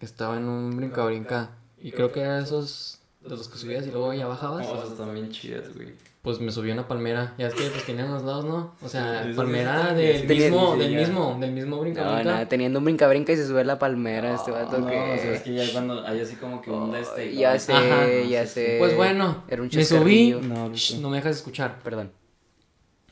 estaba 0.00 0.36
en 0.36 0.44
un 0.44 0.76
brinca-brinca. 0.76 1.50
Y 1.80 1.92
creo 1.92 2.12
que 2.12 2.20
era 2.20 2.38
esos 2.40 3.00
de 3.22 3.30
los 3.30 3.48
que 3.48 3.58
subías 3.58 3.86
y 3.86 3.90
luego 3.90 4.12
ya 4.14 4.26
bajabas. 4.26 4.66
Oh, 4.68 4.82
esas 4.84 4.96
también 4.96 5.30
chidas, 5.30 5.74
güey. 5.74 5.94
pues 6.22 6.40
me 6.40 6.50
subí 6.52 6.70
a 6.70 6.74
una 6.74 6.86
palmera. 6.88 7.34
Ya 7.38 7.48
es 7.48 7.54
que 7.54 7.68
pues 7.70 7.84
tenían 7.84 8.10
los 8.12 8.22
lados, 8.24 8.44
¿no? 8.44 8.74
O 8.82 8.88
sea, 8.88 9.24
Sí, 9.24 9.32
palmera 9.34 9.90
sí, 9.90 10.02
del 10.02 10.26
mismo, 10.28 10.72
sí, 10.74 10.78
del 10.80 10.92
ya. 10.92 10.98
mismo, 10.98 11.36
del 11.40 11.52
mismo 11.52 11.78
brinca 11.80 12.04
No, 12.04 12.22
nada, 12.24 12.48
teniendo 12.48 12.78
un 12.80 12.84
brinca-brinca 12.84 13.32
y 13.32 13.36
se 13.36 13.46
sube 13.46 13.60
a 13.60 13.64
la 13.64 13.78
palmera 13.78 14.34
este 14.34 14.50
vato 14.50 14.78
No, 14.78 14.86
que... 14.86 14.96
o 14.96 15.16
sea, 15.16 15.32
es 15.34 15.42
que 15.42 15.54
ya 15.54 15.72
cuando 15.72 16.04
hay 16.06 16.20
así 16.20 16.36
como 16.36 16.60
que 16.62 16.70
un 16.70 16.90
de 16.92 17.00
este. 17.00 17.34
ya 17.34 17.54
¿no? 17.54 17.58
sé, 17.60 17.72
Ajá. 17.72 18.06
ya 18.28 18.46
sé. 18.46 18.76
Pues 18.78 18.96
bueno, 18.96 19.44
Era 19.48 19.62
un 19.62 19.70
me 19.72 19.84
subí. 19.84 20.32
No, 20.42 20.72
Shh, 20.74 20.98
no 21.00 21.10
me 21.10 21.16
dejas 21.18 21.36
escuchar. 21.36 21.78
Perdón. 21.82 22.10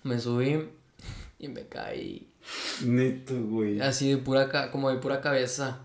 Me 0.02 0.18
subí 0.20 0.68
y 1.38 1.49
me 1.49 1.66
caí. 1.66 2.28
Neto, 2.84 3.34
güey. 3.48 3.80
Así 3.80 4.10
de 4.10 4.16
pura, 4.18 4.48
ca- 4.48 4.70
como 4.70 4.90
de 4.90 4.96
pura 4.96 5.20
cabeza. 5.20 5.80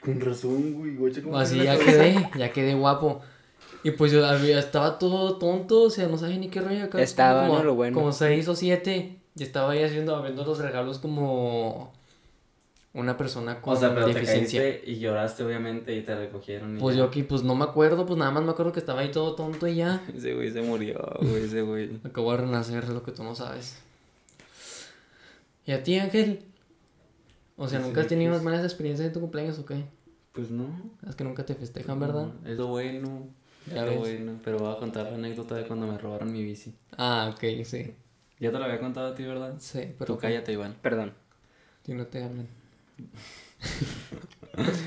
Con 0.00 0.20
razón, 0.20 0.74
güey. 0.74 0.94
Guacha, 0.96 1.20
Así 1.34 1.56
ya 1.62 1.76
cabeza. 1.78 1.84
quedé, 1.90 2.30
ya 2.38 2.52
quedé 2.52 2.74
guapo. 2.74 3.22
Y 3.82 3.92
pues 3.92 4.12
yo 4.12 4.24
había- 4.26 4.58
estaba 4.58 4.98
todo 4.98 5.36
tonto, 5.38 5.82
o 5.82 5.90
sea, 5.90 6.08
no 6.08 6.18
sabía 6.18 6.38
ni 6.38 6.48
qué 6.48 6.60
rollo 6.60 6.84
acá. 6.84 7.00
Estaba, 7.00 7.46
como, 7.46 7.58
¿no? 7.58 7.64
Lo 7.64 7.74
bueno. 7.74 7.94
Como 7.96 8.12
seis 8.12 8.46
o 8.48 8.54
siete. 8.56 9.18
Y 9.38 9.42
estaba 9.42 9.72
ahí 9.72 9.82
haciendo, 9.82 10.14
abriendo 10.16 10.44
los 10.44 10.58
regalos 10.58 10.98
como 10.98 11.92
una 12.94 13.16
persona 13.18 13.60
con 13.60 13.74
O 13.74 13.76
sea, 13.76 13.94
pero 13.94 14.06
te 14.06 14.14
deficiencia. 14.14 14.62
caíste 14.62 14.90
y 14.90 14.98
lloraste, 14.98 15.44
obviamente, 15.44 15.94
y 15.94 16.00
te 16.02 16.14
recogieron. 16.16 16.76
y 16.76 16.80
Pues 16.80 16.96
ya. 16.96 17.02
yo 17.02 17.08
aquí, 17.08 17.22
pues 17.22 17.42
no 17.42 17.54
me 17.54 17.64
acuerdo, 17.64 18.06
pues 18.06 18.18
nada 18.18 18.30
más 18.30 18.42
me 18.42 18.50
acuerdo 18.52 18.72
que 18.72 18.80
estaba 18.80 19.00
ahí 19.02 19.10
todo 19.10 19.34
tonto 19.34 19.66
y 19.66 19.76
ya. 19.76 20.02
Ese 20.16 20.34
güey 20.34 20.50
se 20.50 20.62
murió, 20.62 20.98
güey, 21.20 21.44
ese 21.44 21.60
güey. 21.62 21.90
Acabo 22.04 22.32
de 22.32 22.38
renacer, 22.38 22.84
es 22.84 22.88
lo 22.90 23.02
que 23.02 23.12
tú 23.12 23.22
no 23.24 23.34
sabes. 23.34 23.78
¿Y 25.66 25.72
a 25.72 25.82
ti, 25.82 25.98
Ángel? 25.98 26.44
O 27.56 27.66
sea, 27.68 27.78
Pues 27.78 27.88
¿nunca 27.88 28.00
has 28.02 28.06
tenido 28.06 28.30
pues. 28.32 28.42
unas 28.42 28.52
malas 28.52 28.64
experiencias 28.64 29.06
en 29.08 29.12
tu 29.12 29.20
cumpleaños 29.20 29.58
o 29.58 29.66
qué? 29.66 29.84
Pues 30.32 30.50
no. 30.50 30.68
Es 31.08 31.16
que 31.16 31.24
nunca 31.24 31.44
te 31.44 31.54
festejan, 31.54 31.98
¿verdad? 31.98 32.28
Es 32.44 32.56
lo 32.56 32.68
bueno. 32.68 33.26
Ya 33.66 33.84
es 33.84 33.94
lo 33.94 34.00
ves. 34.02 34.16
bueno. 34.18 34.40
Pero 34.44 34.58
voy 34.58 34.72
a 34.74 34.78
contar 34.78 35.06
la 35.10 35.14
anécdota 35.16 35.54
de 35.56 35.66
cuando 35.66 35.86
me 35.86 35.98
robaron 35.98 36.32
mi 36.32 36.42
bici. 36.44 36.74
Ah, 36.96 37.32
ok, 37.34 37.64
sí. 37.64 37.94
Ya 38.38 38.52
te 38.52 38.58
lo 38.58 38.64
había 38.64 38.78
contado 38.78 39.08
a 39.12 39.14
ti, 39.14 39.24
¿verdad? 39.24 39.54
Sí, 39.58 39.94
pero 39.98 40.14
Tú 40.14 40.20
cállate, 40.20 40.52
Iván. 40.52 40.76
Perdón. 40.82 41.14
Si 41.84 41.94
no 41.94 42.06
te 42.06 42.22
hablan. 42.22 42.46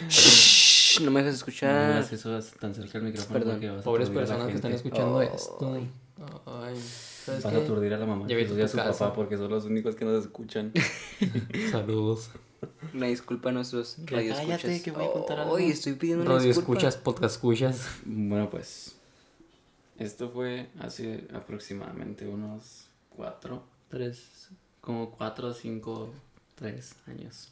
Shh, 0.09 1.01
no 1.01 1.12
me 1.12 1.19
dejes 1.21 1.33
No 1.33 1.38
escuchar. 1.38 1.75
hagas 1.93 2.13
eso 2.13 2.39
tan 2.59 2.74
cerca 2.75 3.00
del 3.00 3.07
micrófono 3.07 3.33
Perdón. 3.39 3.53
porque 3.55 3.69
vas 3.69 3.79
a 3.79 3.83
Pobres 3.83 4.09
la 4.09 4.15
personas 4.15 4.48
que 4.48 4.55
están 4.55 4.71
escuchando 4.74 5.15
Oh. 5.17 5.21
esto. 5.21 5.74
Ay, 6.45 6.75
¿sabes 7.29 7.43
Vas 7.43 7.53
qué? 7.53 7.59
a 7.59 7.63
aturdir 7.63 7.93
a 7.93 7.98
la 7.98 8.05
mamá 8.05 8.25
Ya 8.27 8.33
y 8.33 8.43
vete 8.43 8.62
a 8.63 8.67
su 8.67 8.77
casa. 8.77 8.91
papá 9.05 9.13
porque 9.15 9.38
son 9.38 9.50
los 9.50 9.65
únicos 9.65 9.95
que 9.95 10.05
nos 10.05 10.24
escuchan. 10.25 10.71
Saludos. 11.71 12.31
Una 12.93 13.07
disculpa 13.07 13.50
a 13.50 13.51
nuestros 13.53 13.98
radioescuchas. 14.05 14.62
cállate, 14.62 14.81
que 14.81 14.91
voy 14.91 15.05
a 15.05 15.12
contar 15.12 15.39
algo. 15.39 15.55
Ay, 15.55 15.69
estoy 15.71 15.93
pidiendo 15.93 16.24
una 16.25 16.33
Radio 16.36 16.48
disculpa. 16.48 16.71
escuchas, 16.74 16.98
podcast 16.98 17.36
escuchas. 17.36 17.88
Bueno, 18.05 18.50
pues. 18.50 18.95
Esto 19.98 20.29
fue 20.29 20.69
hace 20.79 21.27
aproximadamente 21.33 22.27
unos 22.27 22.86
cuatro, 23.09 23.63
tres, 23.89 24.50
como 24.81 25.12
cuatro, 25.12 25.53
cinco, 25.53 26.13
tres 26.55 26.95
años. 27.07 27.51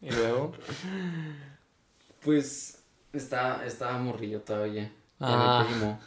Y 0.00 0.10
luego. 0.10 0.52
Pues 2.22 2.78
estaba, 3.12 3.66
estaba 3.66 3.98
morrillo 3.98 4.40
todavía. 4.42 4.84
Y 4.84 4.90
Ah. 5.24 5.60
a 5.60 5.64
mi 5.64 5.70
primo, 5.72 6.00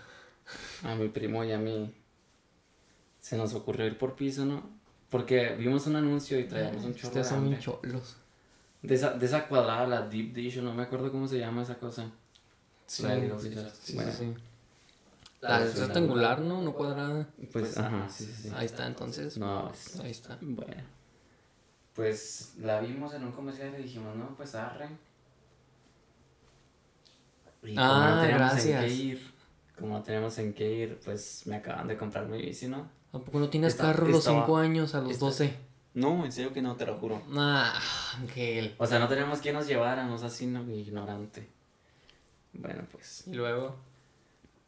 a 0.84 0.96
mi 0.96 1.08
primo 1.10 1.44
y 1.44 1.52
a 1.52 1.58
mí 1.58 1.94
se 3.26 3.38
nos 3.38 3.56
ocurrió 3.56 3.88
ir 3.88 3.98
por 3.98 4.16
piso, 4.16 4.46
¿no? 4.46 4.70
Porque 5.10 5.56
vimos 5.56 5.88
un 5.88 5.96
anuncio 5.96 6.40
y 6.40 6.44
traíamos 6.44 6.84
un 6.84 6.94
chorro 6.94 7.08
Ustedes 7.08 7.30
de 7.32 7.36
son 7.36 7.60
cholos. 7.60 8.18
De 8.84 8.94
esa, 8.94 9.12
de 9.14 9.26
esa 9.26 9.48
cuadrada, 9.48 9.88
la 9.88 10.08
deep 10.08 10.32
dish, 10.32 10.62
no 10.62 10.76
me 10.76 10.84
acuerdo 10.84 11.12
cómo 11.12 11.28
se 11.28 11.40
llama 11.40 11.64
esa 11.64 11.74
cosa. 11.80 12.06
Sí, 12.86 13.02
La 13.02 13.16
de- 13.16 13.40
sí, 13.40 13.56
sí, 13.82 13.96
bueno, 13.96 14.12
sí. 14.12 14.32
la 15.42 15.50
La 15.60 15.66
de- 15.66 15.74
rectangular, 15.74 16.40
¿no? 16.42 16.62
No 16.62 16.72
cuadrada. 16.74 17.28
Pues, 17.52 17.76
ajá, 17.80 18.08
sí, 18.10 18.26
sí, 18.26 18.44
sí. 18.44 18.52
Ahí 18.56 18.68
está, 18.68 18.86
entonces. 18.86 19.40
No, 19.40 19.72
es- 19.72 20.00
Ahí 20.02 20.12
está. 20.12 20.38
Bueno. 20.42 20.84
Pues 21.96 22.54
la 22.60 22.80
vimos 22.82 23.12
en 23.16 23.24
un 23.24 23.32
comercial 23.32 23.74
y 23.80 23.84
dijimos, 23.84 24.16
no, 24.16 24.36
pues 24.38 24.54
arre. 24.54 24.90
Y 27.64 27.74
Ah, 27.76 28.18
no 28.18 28.24
en 28.24 28.36
gracias. 28.38 28.84
qué 28.86 28.90
ir, 28.94 29.34
como 29.80 29.98
no 29.98 30.04
teníamos 30.04 30.38
en 30.38 30.54
qué 30.54 30.72
ir, 30.72 31.00
pues 31.04 31.44
me 31.46 31.58
acaban 31.58 31.88
de 31.88 31.98
comprar 31.98 32.28
mi 32.28 32.42
bici, 32.42 32.68
¿no? 32.68 32.90
¿A 33.14 33.20
poco 33.20 33.40
no 33.40 33.50
tienes 33.50 33.74
Está- 33.74 33.86
carro 33.88 34.06
a 34.06 34.10
los 34.10 34.20
estaba- 34.20 34.42
5 34.42 34.58
años, 34.58 34.96
a 34.96 35.02
los 35.02 35.12
está- 35.12 35.26
12? 35.26 35.56
No, 35.94 36.26
en 36.26 36.32
serio 36.32 36.52
que 36.52 36.62
no, 36.62 36.76
te 36.76 36.86
lo 36.86 36.96
juro. 36.98 37.22
Ah, 37.36 37.74
Ángel. 38.20 38.76
O 38.78 38.86
sea, 38.86 39.00
no 39.00 39.08
teníamos 39.08 39.40
quien 39.40 39.56
nos 39.56 39.66
lleváramos 39.68 40.24
así, 40.24 40.46
¿no? 40.46 40.70
Ignorante. 40.70 41.48
Bueno, 42.54 42.84
pues. 42.92 43.24
Y 43.28 43.34
luego. 43.34 43.76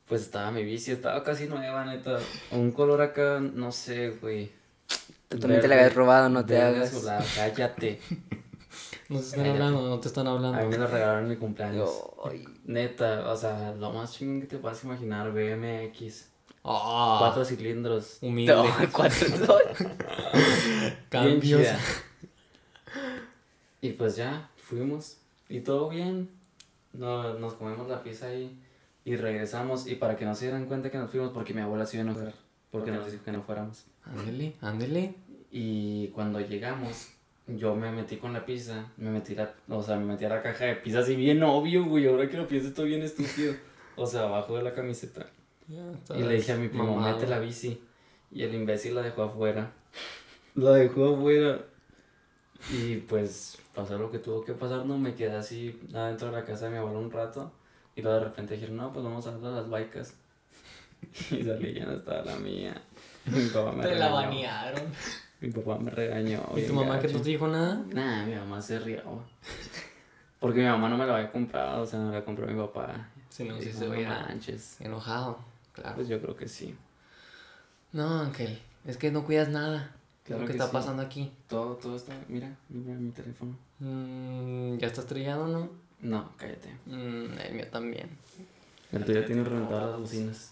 Pues 0.07 0.21
estaba 0.21 0.51
mi 0.51 0.63
bici, 0.63 0.91
estaba 0.91 1.21
casi 1.23 1.47
nueva, 1.47 1.83
neta. 1.83 2.17
Un 2.51 2.71
color 2.71 3.01
acá, 3.01 3.41
no 3.41 3.73
sé, 3.73 4.11
güey. 4.11 4.51
Tú 5.27 5.37
también 5.37 5.59
te 5.59 5.67
la 5.67 5.75
habías 5.75 5.93
robado, 5.93 6.29
no 6.29 6.45
te 6.45 6.61
hagas. 6.61 6.93
azulado, 6.93 7.25
cállate. 7.35 7.99
No 9.09 9.19
te 9.19 9.23
están 9.25 9.39
Cállate. 9.43 9.51
hablando, 9.63 9.89
no 9.89 9.99
te 9.99 10.07
están 10.09 10.27
A 10.27 10.33
mí 10.33 10.39
me 10.39 10.47
hablando. 10.47 10.77
lo 10.77 10.87
regalaron 10.87 11.23
en 11.23 11.29
mi 11.29 11.35
cumpleaños. 11.37 11.89
Ay, 12.29 12.43
Neta, 12.65 13.31
o 13.31 13.37
sea, 13.37 13.73
lo 13.73 13.91
más 13.93 14.13
chingón 14.13 14.41
que 14.41 14.47
te 14.47 14.57
puedas 14.57 14.83
imaginar, 14.83 15.31
BMX. 15.31 16.27
Ah, 16.63 17.17
Cuatro 17.19 17.45
cilindros. 17.45 18.17
humilde. 18.21 18.53
no, 18.53 18.65
cuatro, 18.91 19.27
Cambios. 21.09 21.67
Y 23.81 23.91
pues 23.93 24.15
ya, 24.15 24.49
fuimos. 24.57 25.17
Y 25.49 25.61
todo 25.61 25.89
bien. 25.89 26.29
No, 26.93 27.35
nos 27.35 27.53
comemos 27.53 27.87
la 27.87 28.03
pizza 28.03 28.27
ahí. 28.27 28.59
Y 29.05 29.15
regresamos. 29.15 29.87
Y 29.87 29.95
para 29.95 30.17
que 30.17 30.25
no 30.25 30.35
se 30.35 30.45
dieran 30.45 30.65
cuenta 30.65 30.89
que 30.91 30.97
nos 30.97 31.09
fuimos, 31.11 31.31
porque 31.31 31.53
mi 31.53 31.61
abuela 31.61 31.85
se 31.85 31.97
iba 31.97 32.05
a 32.07 32.11
enojar. 32.11 32.33
Porque 32.71 32.91
nos 32.91 33.09
dijo 33.09 33.23
que 33.23 33.31
no 33.31 33.41
fuéramos. 33.43 33.85
Ándele, 34.03 34.55
ándele. 34.61 35.15
Y 35.51 36.09
cuando 36.09 36.41
llegamos, 36.41 37.07
yo 37.47 37.75
me 37.75 37.91
metí 37.91 38.17
con 38.17 38.33
la 38.33 38.45
pizza, 38.45 38.91
me 38.97 39.09
metí 39.09 39.33
la, 39.35 39.53
o 39.69 39.81
sea, 39.81 39.97
me 39.97 40.05
metí 40.05 40.25
a 40.25 40.29
la 40.29 40.41
caja 40.41 40.65
de 40.65 40.75
pizza 40.75 40.99
así 40.99 41.15
bien 41.15 41.41
obvio, 41.43 41.85
güey, 41.85 42.07
ahora 42.07 42.29
que 42.29 42.37
lo 42.37 42.47
pienso 42.47 42.69
estoy 42.69 42.89
bien 42.89 43.03
estúpido. 43.03 43.53
O 43.95 44.05
sea, 44.05 44.23
abajo 44.23 44.57
de 44.57 44.63
la 44.63 44.73
camiseta. 44.73 45.25
Y 45.67 46.21
le 46.21 46.35
dije 46.35 46.53
a 46.53 46.57
mi 46.57 46.67
primo, 46.67 46.95
mamado. 46.95 47.15
mete 47.15 47.27
la 47.27 47.39
bici. 47.39 47.81
Y 48.31 48.43
el 48.43 48.53
imbécil 48.53 48.95
la 48.95 49.01
dejó 49.01 49.23
afuera. 49.23 49.71
La 50.55 50.71
dejó 50.71 51.15
afuera. 51.15 51.59
Y 52.71 52.97
pues 52.97 53.57
pasó 53.73 53.97
lo 53.97 54.11
que 54.11 54.19
tuvo 54.19 54.43
que 54.43 54.53
pasar, 54.53 54.85
no 54.85 54.97
me 54.97 55.13
quedé 55.13 55.35
así 55.35 55.79
adentro 55.93 56.27
de 56.27 56.33
la 56.33 56.43
casa 56.43 56.65
de 56.65 56.71
mi 56.71 56.77
abuelo 56.77 56.99
un 56.99 57.11
rato. 57.11 57.51
Y 57.95 58.01
luego 58.01 58.19
de 58.19 58.25
repente 58.25 58.55
dijeron, 58.55 58.77
no, 58.77 58.93
pues 58.93 59.03
vamos 59.03 59.25
a 59.27 59.37
dar 59.37 59.53
a 59.53 59.55
las 59.57 59.69
baicas. 59.69 60.15
Y 61.31 61.43
salí 61.43 61.73
ya 61.73 61.85
no 61.85 61.93
estaba 61.93 62.23
la 62.23 62.35
mía. 62.37 62.81
Mi 63.25 63.47
papá 63.49 63.71
me 63.71 63.83
Te 63.83 63.95
la 63.95 64.09
banearon. 64.09 64.83
Mi 65.41 65.49
papá 65.51 65.77
me 65.77 65.91
regañó. 65.91 66.43
¿Y 66.55 66.63
tu 66.63 66.73
mamá 66.73 66.99
que 66.99 67.07
gacho. 67.07 67.17
no 67.19 67.23
te 67.23 67.29
dijo 67.29 67.47
nada? 67.47 67.83
Nah, 67.93 68.25
mi 68.25 68.35
mamá 68.35 68.61
se 68.61 68.79
rió. 68.79 69.01
Porque 70.39 70.59
mi 70.59 70.65
mamá 70.65 70.89
no 70.89 70.97
me 70.97 71.05
la 71.05 71.15
había 71.15 71.29
comprado, 71.31 71.83
o 71.83 71.85
sea, 71.85 71.99
me 71.99 72.11
la 72.13 72.23
compró 72.25 72.47
mi 72.47 72.55
papá. 72.55 73.07
Si 73.29 73.43
no, 73.43 73.59
si 73.59 73.71
se 73.71 73.87
"No 73.87 73.95
manches. 74.09 74.79
enojado. 74.81 75.39
Claro. 75.73 75.95
Pues 75.95 76.07
yo 76.07 76.19
creo 76.21 76.35
que 76.35 76.47
sí. 76.47 76.75
No, 77.91 78.21
Ángel, 78.21 78.59
es 78.85 78.97
que 78.97 79.11
no 79.11 79.25
cuidas 79.25 79.49
nada. 79.49 79.91
¿Qué 80.23 80.33
es 80.33 80.37
Claro 80.37 80.41
lo 80.41 80.47
que, 80.47 80.53
que 80.53 80.57
está 80.57 80.67
sí. 80.67 80.73
pasando 80.73 81.01
aquí? 81.03 81.31
Todo, 81.47 81.75
todo 81.75 81.95
está. 81.95 82.13
Mira, 82.27 82.55
mira 82.69 82.93
mi 82.95 83.11
teléfono. 83.11 83.55
Mm, 83.79 84.77
¿Ya 84.77 84.87
está 84.87 85.01
estrellado 85.01 85.47
no? 85.47 85.69
No, 86.01 86.31
cállate. 86.37 86.69
Mm, 86.85 87.39
el 87.47 87.53
mío 87.53 87.67
también. 87.71 88.09
El 88.91 89.05
tuyo 89.05 89.23
tiene 89.25 89.43
reventadas 89.43 89.91
las 89.91 89.99
bocinas. 89.99 90.51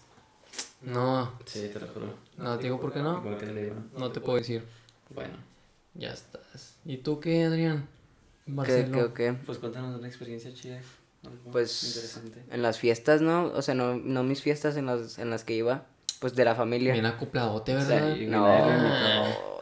No, 0.82 1.32
Sí, 1.46 1.70
te 1.72 1.80
lo 1.80 1.86
juro. 1.88 2.14
no 2.36 2.56
te 2.58 2.64
digo 2.64 2.80
por 2.80 2.92
qué 2.92 3.00
no. 3.00 3.18
Igual 3.18 3.38
que 3.38 3.44
el 3.46 3.54
libro. 3.54 3.76
No 3.98 4.10
te 4.12 4.20
puedo 4.20 4.38
decir. 4.38 4.62
Bueno, 5.10 5.34
Ya 5.94 6.10
estás. 6.12 6.76
¿Y 6.84 6.98
tú 6.98 7.18
qué, 7.20 7.44
Adrián? 7.44 7.88
¿Qué, 8.44 8.52
Marcelo. 8.52 8.92
qué, 8.92 9.02
o 9.02 9.14
qué? 9.14 9.32
pues 9.44 9.58
cuéntanos 9.58 9.98
una 9.98 10.06
experiencia 10.06 10.52
chida. 10.54 10.80
algo 11.24 11.50
Pues 11.50 11.82
Interesante. 11.82 12.42
en 12.54 12.62
las 12.62 12.78
fiestas, 12.78 13.20
¿no? 13.22 13.46
O 13.46 13.62
sea, 13.62 13.74
no, 13.74 13.96
no 13.96 14.22
mis 14.22 14.42
fiestas 14.42 14.76
en 14.76 14.86
las, 14.86 15.18
en 15.18 15.30
las 15.30 15.42
que 15.44 15.54
iba, 15.54 15.86
pues 16.20 16.34
de 16.36 16.44
la 16.44 16.54
familia. 16.54 16.92
Bien 16.92 17.06
acopladote, 17.06 17.74
¿verdad? 17.74 18.14
Sí, 18.14 18.26
No, 18.26 18.46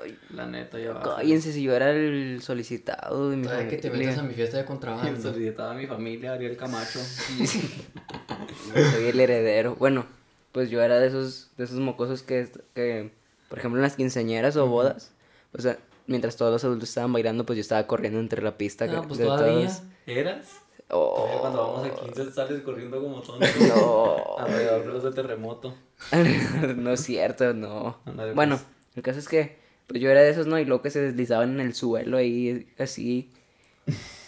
ay, 0.02 0.18
La 0.34 0.46
neta, 0.46 0.78
ya 0.78 0.92
va. 0.92 1.16
cállense 1.16 1.52
si 1.52 1.62
yo 1.62 1.74
era 1.74 1.90
el 1.92 2.42
solicitado 2.42 3.30
de 3.30 3.36
mi 3.38 3.46
Ay, 3.48 3.68
que 3.68 3.78
te 3.78 3.88
metas 3.90 4.14
a 4.14 4.16
familia. 4.16 4.22
mi 4.24 4.34
fiesta 4.34 4.56
de 4.58 4.60
El 4.62 4.66
contrabando. 4.66 5.20
solicitado 5.32 5.70
a 5.70 5.74
mi 5.74 5.86
familia, 5.86 6.32
Ariel 6.34 6.56
Camacho. 6.58 6.98
Soy 8.74 9.06
el 9.06 9.20
heredero. 9.20 9.76
Bueno, 9.76 10.04
pues 10.54 10.70
yo 10.70 10.80
era 10.82 11.00
de 11.00 11.08
esos, 11.08 11.50
de 11.58 11.64
esos 11.64 11.80
mocosos 11.80 12.22
que, 12.22 12.48
que, 12.74 13.10
por 13.48 13.58
ejemplo, 13.58 13.78
en 13.80 13.82
las 13.82 13.96
quinceañeras 13.96 14.56
o 14.56 14.68
bodas, 14.68 15.10
o 15.52 15.60
sea, 15.60 15.76
mientras 16.06 16.36
todos 16.36 16.52
los 16.52 16.62
adultos 16.64 16.88
estaban 16.90 17.12
bailando, 17.12 17.44
pues 17.44 17.56
yo 17.56 17.60
estaba 17.60 17.84
corriendo 17.88 18.20
entre 18.20 18.40
la 18.40 18.56
pista. 18.56 18.86
No, 18.86 19.02
que- 19.02 19.08
pues 19.08 19.18
de 19.18 19.24
todavía. 19.26 19.66
todos. 19.66 19.82
¿Eras? 20.06 20.60
Oh, 20.90 21.38
Cuando 21.40 21.58
vamos 21.72 21.86
a 21.86 22.04
15 22.04 22.30
sales 22.30 22.62
corriendo 22.62 23.02
como 23.02 23.20
tonto. 23.20 23.44
no. 23.74 24.38
Alrededor 24.38 24.82
de 24.86 24.92
los 24.92 25.02
de 25.02 25.10
terremoto. 25.10 25.74
no 26.76 26.92
es 26.92 27.00
cierto, 27.00 27.52
no. 27.52 27.98
Ándale, 28.04 28.32
Bueno, 28.34 28.56
pues. 28.58 28.68
el 28.96 29.02
caso 29.02 29.18
es 29.18 29.28
que, 29.28 29.58
pues 29.88 30.00
yo 30.00 30.08
era 30.10 30.20
de 30.20 30.30
esos, 30.30 30.46
¿no? 30.46 30.56
Y 30.58 30.64
luego 30.66 30.82
que 30.82 30.90
se 30.90 31.00
deslizaban 31.00 31.54
en 31.54 31.60
el 31.66 31.74
suelo 31.74 32.16
ahí, 32.18 32.68
así. 32.78 33.32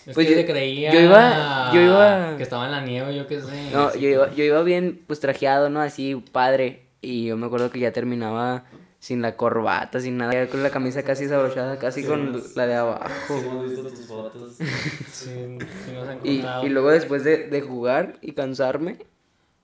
Es 0.06 0.14
Pues 0.14 0.28
que 0.28 0.40
yo- 0.40 0.46
creía 0.46 0.92
yo 0.92 1.00
iba- 1.00 1.70
yo 1.74 1.80
iba- 1.80 2.36
que 2.36 2.42
estaba 2.44 2.66
en 2.66 2.70
la 2.72 2.80
nieve, 2.80 3.14
yo 3.16 3.26
qué 3.26 3.40
sé. 3.40 3.70
No, 3.72 3.92
yo 3.94 4.08
iba, 4.08 4.32
yo 4.34 4.44
iba 4.44 4.62
bien, 4.62 5.02
pues 5.06 5.18
trajeado, 5.20 5.68
¿no? 5.68 5.80
Así, 5.80 6.14
padre. 6.32 6.86
Y 7.02 7.26
yo 7.26 7.36
me 7.36 7.46
acuerdo 7.46 7.70
que 7.70 7.80
ya 7.80 7.92
terminaba 7.92 8.64
sin 9.00 9.20
la 9.20 9.36
corbata, 9.36 10.00
sin 10.00 10.16
nada, 10.16 10.32
ya 10.32 10.48
con 10.48 10.62
la 10.62 10.70
camisa 10.70 11.02
casi 11.02 11.24
desabrochada, 11.24 11.78
casi 11.78 12.02
con 12.04 12.42
la 12.54 12.66
de 12.66 12.74
abajo. 12.74 13.08
Sí, 13.28 13.34
hemos 13.46 13.68
visto 13.68 13.82
tus 13.88 14.06
fotos. 14.06 14.56
Sí, 15.12 15.30
sí 15.86 15.92
nos 15.92 16.08
han 16.08 16.18
Y, 16.24 16.44
y 16.66 16.68
luego 16.70 16.90
después 16.90 17.22
de, 17.24 17.48
de 17.48 17.60
jugar 17.60 18.14
y 18.22 18.32
cansarme, 18.32 18.98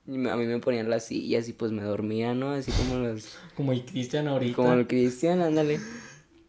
a 0.07 0.35
mí 0.35 0.45
me 0.45 0.59
ponían 0.59 0.89
las 0.89 1.05
sillas 1.05 1.47
y 1.49 1.53
pues 1.53 1.71
me 1.71 1.81
dormía, 1.83 2.33
¿no? 2.33 2.51
Así 2.51 2.71
como 2.71 2.99
los... 2.99 3.37
Como 3.55 3.71
el 3.71 3.85
Cristian 3.85 4.27
ahorita. 4.27 4.55
Como 4.55 4.73
el 4.73 4.87
Cristian, 4.87 5.41
ándale. 5.41 5.79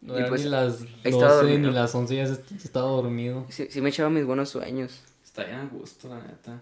No 0.05 0.19
y 0.19 0.23
pues, 0.29 0.43
ni 0.43 0.49
las 0.49 0.81
ahí 0.81 0.87
estaba 1.03 1.33
12 1.41 1.57
ni 1.59 1.71
las 1.71 1.95
11 1.95 2.15
ya 2.15 2.23
est- 2.23 2.51
estaba 2.63 2.87
dormido. 2.89 3.45
Sí, 3.49 3.67
sí 3.69 3.81
me 3.81 3.89
echaba 3.89 4.09
mis 4.09 4.25
buenos 4.25 4.49
sueños. 4.49 5.01
Está 5.23 5.43
bien 5.45 5.57
a 5.57 5.65
gusto, 5.65 6.07
la 6.09 6.21
neta. 6.21 6.61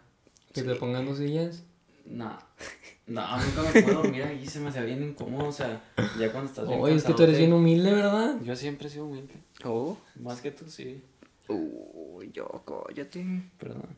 Que 0.54 0.64
te 0.64 0.76
pongan 0.76 1.06
dos 1.06 1.18
sillas. 1.18 1.64
No. 2.06 2.38
No, 3.06 3.22
nunca 3.38 3.62
me 3.74 3.82
puedo 3.84 4.02
dormir 4.04 4.24
ahí, 4.24 4.48
se 4.48 4.60
me 4.62 4.70
hacía 4.70 4.84
bien 4.84 5.04
incómodo, 5.04 5.50
o 5.50 5.52
sea, 5.52 5.84
ya 6.18 6.32
cuando 6.32 6.50
estás 6.50 6.68
bien 6.68 6.80
Oye, 6.82 6.96
es 6.96 7.04
que 7.04 7.14
tú 7.14 7.24
eres 7.24 7.36
cansadote- 7.36 7.38
bien 7.40 7.54
humilde, 7.54 7.92
¿verdad? 7.94 8.40
Yo 8.44 8.56
siempre 8.56 8.88
he 8.88 8.90
sido 8.90 9.06
humilde, 9.08 9.34
Oh. 9.66 9.98
más 10.22 10.40
que 10.40 10.52
tú, 10.52 10.70
sí. 10.70 11.02
Uy, 11.50 12.32
yo, 12.34 12.48
cállate. 12.66 13.26
Perdón. 13.60 13.90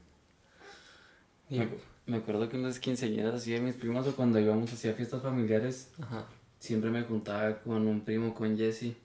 Y- 1.50 1.60
Me, 1.60 1.70
me 2.08 2.18
acuerdo 2.18 2.50
que 2.50 2.56
en 2.58 2.64
las 2.64 2.80
quinceañeras 2.80 3.36
así 3.36 3.52
de 3.52 3.60
mis 3.62 3.76
primos 3.76 4.08
o 4.08 4.16
cuando 4.16 4.40
íbamos 4.40 4.74
así 4.74 4.88
a 4.90 4.94
fiestas 4.94 5.22
familiares, 5.22 5.90
Ajá. 6.02 6.26
Siempre 6.66 6.90
me 6.90 7.04
juntaba 7.04 7.60
con 7.60 7.88
un 7.88 8.02
primo, 8.02 8.34
con 8.34 8.58
Jesse. 8.58 8.96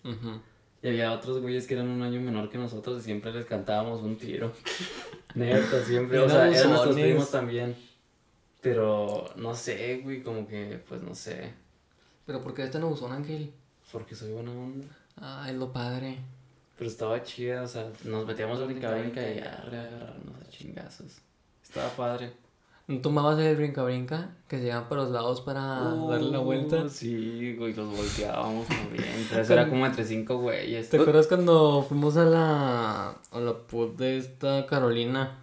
Y 0.83 0.89
había 0.89 1.13
otros 1.13 1.41
güeyes 1.41 1.67
que 1.67 1.75
eran 1.75 1.89
un 1.89 2.03
año 2.03 2.21
menor 2.21 2.49
que 2.49 2.57
nosotros 2.57 3.01
y 3.01 3.05
siempre 3.05 3.33
les 3.33 3.45
cantábamos 3.45 4.01
un 4.01 4.17
tiro. 4.17 4.53
Neta, 5.35 5.85
siempre. 5.85 6.19
O 6.19 6.29
sea, 6.29 6.49
eran 6.49 6.71
nuestros 6.71 6.97
primos 6.97 7.31
también. 7.31 7.77
Pero 8.63 9.31
no 9.37 9.55
sé, 9.55 10.01
güey, 10.03 10.23
como 10.23 10.47
que, 10.47 10.83
pues 10.89 11.03
no 11.03 11.15
sé. 11.15 11.53
Pero 12.27 12.43
¿por 12.43 12.55
qué 12.55 12.63
eres 12.63 12.73
tan 12.73 12.83
abusón, 12.83 13.13
Ángel? 13.13 13.53
Porque 13.93 14.15
soy 14.15 14.33
buena 14.33 14.53
onda. 14.53 14.87
Ah, 15.17 15.47
es 15.49 15.57
lo 15.57 15.73
padre. 15.73 16.19
Pero 16.79 16.89
estaba 16.91 17.23
chida, 17.23 17.63
o 17.63 17.69
sea, 17.69 17.91
nos 18.05 18.27
metíamos 18.27 18.59
a 18.61 18.65
brincar 18.65 18.99
brinca 18.99 19.21
y 19.21 19.39
a 19.39 19.53
agarrarnos 19.53 20.43
a 20.43 20.51
chingazos. 20.51 21.21
Estaba 21.63 21.91
padre. 21.91 22.33
¿No 22.91 23.01
tomabas 23.01 23.39
el 23.39 23.55
brinca-brinca? 23.55 24.35
Que 24.49 24.59
se 24.59 24.65
llevan 24.65 24.89
para 24.89 25.03
los 25.03 25.13
lados 25.13 25.43
para 25.43 25.61
darle 25.63 26.33
la 26.33 26.41
vuelta. 26.41 26.83
Uh, 26.83 26.89
Sí, 26.89 27.55
güey, 27.57 27.73
los 27.73 27.89
volteábamos 27.97 28.67
también. 28.67 29.05
Eso 29.33 29.53
era 29.53 29.69
como 29.69 29.87
entre 29.87 30.05
cinco 30.05 30.39
güeyes. 30.39 30.91
¿Te 30.91 30.97
acuerdas 30.97 31.29
cuando 31.29 31.85
fuimos 31.89 32.17
a 32.17 32.25
la. 32.25 33.11
a 33.31 33.39
la 33.41 33.55
pub 33.55 33.97
de 33.97 34.19
esta 34.19 34.67
Carolina? 34.67 35.39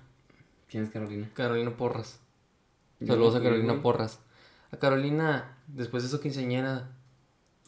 ¿Quién 0.70 0.84
es 0.84 0.90
Carolina? 0.90 1.30
Carolina 1.34 1.72
Porras. 1.72 2.20
Saludos 3.00 3.36
a 3.36 3.42
Carolina. 3.42 3.82
Porras. 3.82 4.20
A 4.72 4.78
Carolina, 4.78 5.58
después 5.68 6.04
de 6.04 6.10
su 6.10 6.20
quinceañera. 6.20 6.90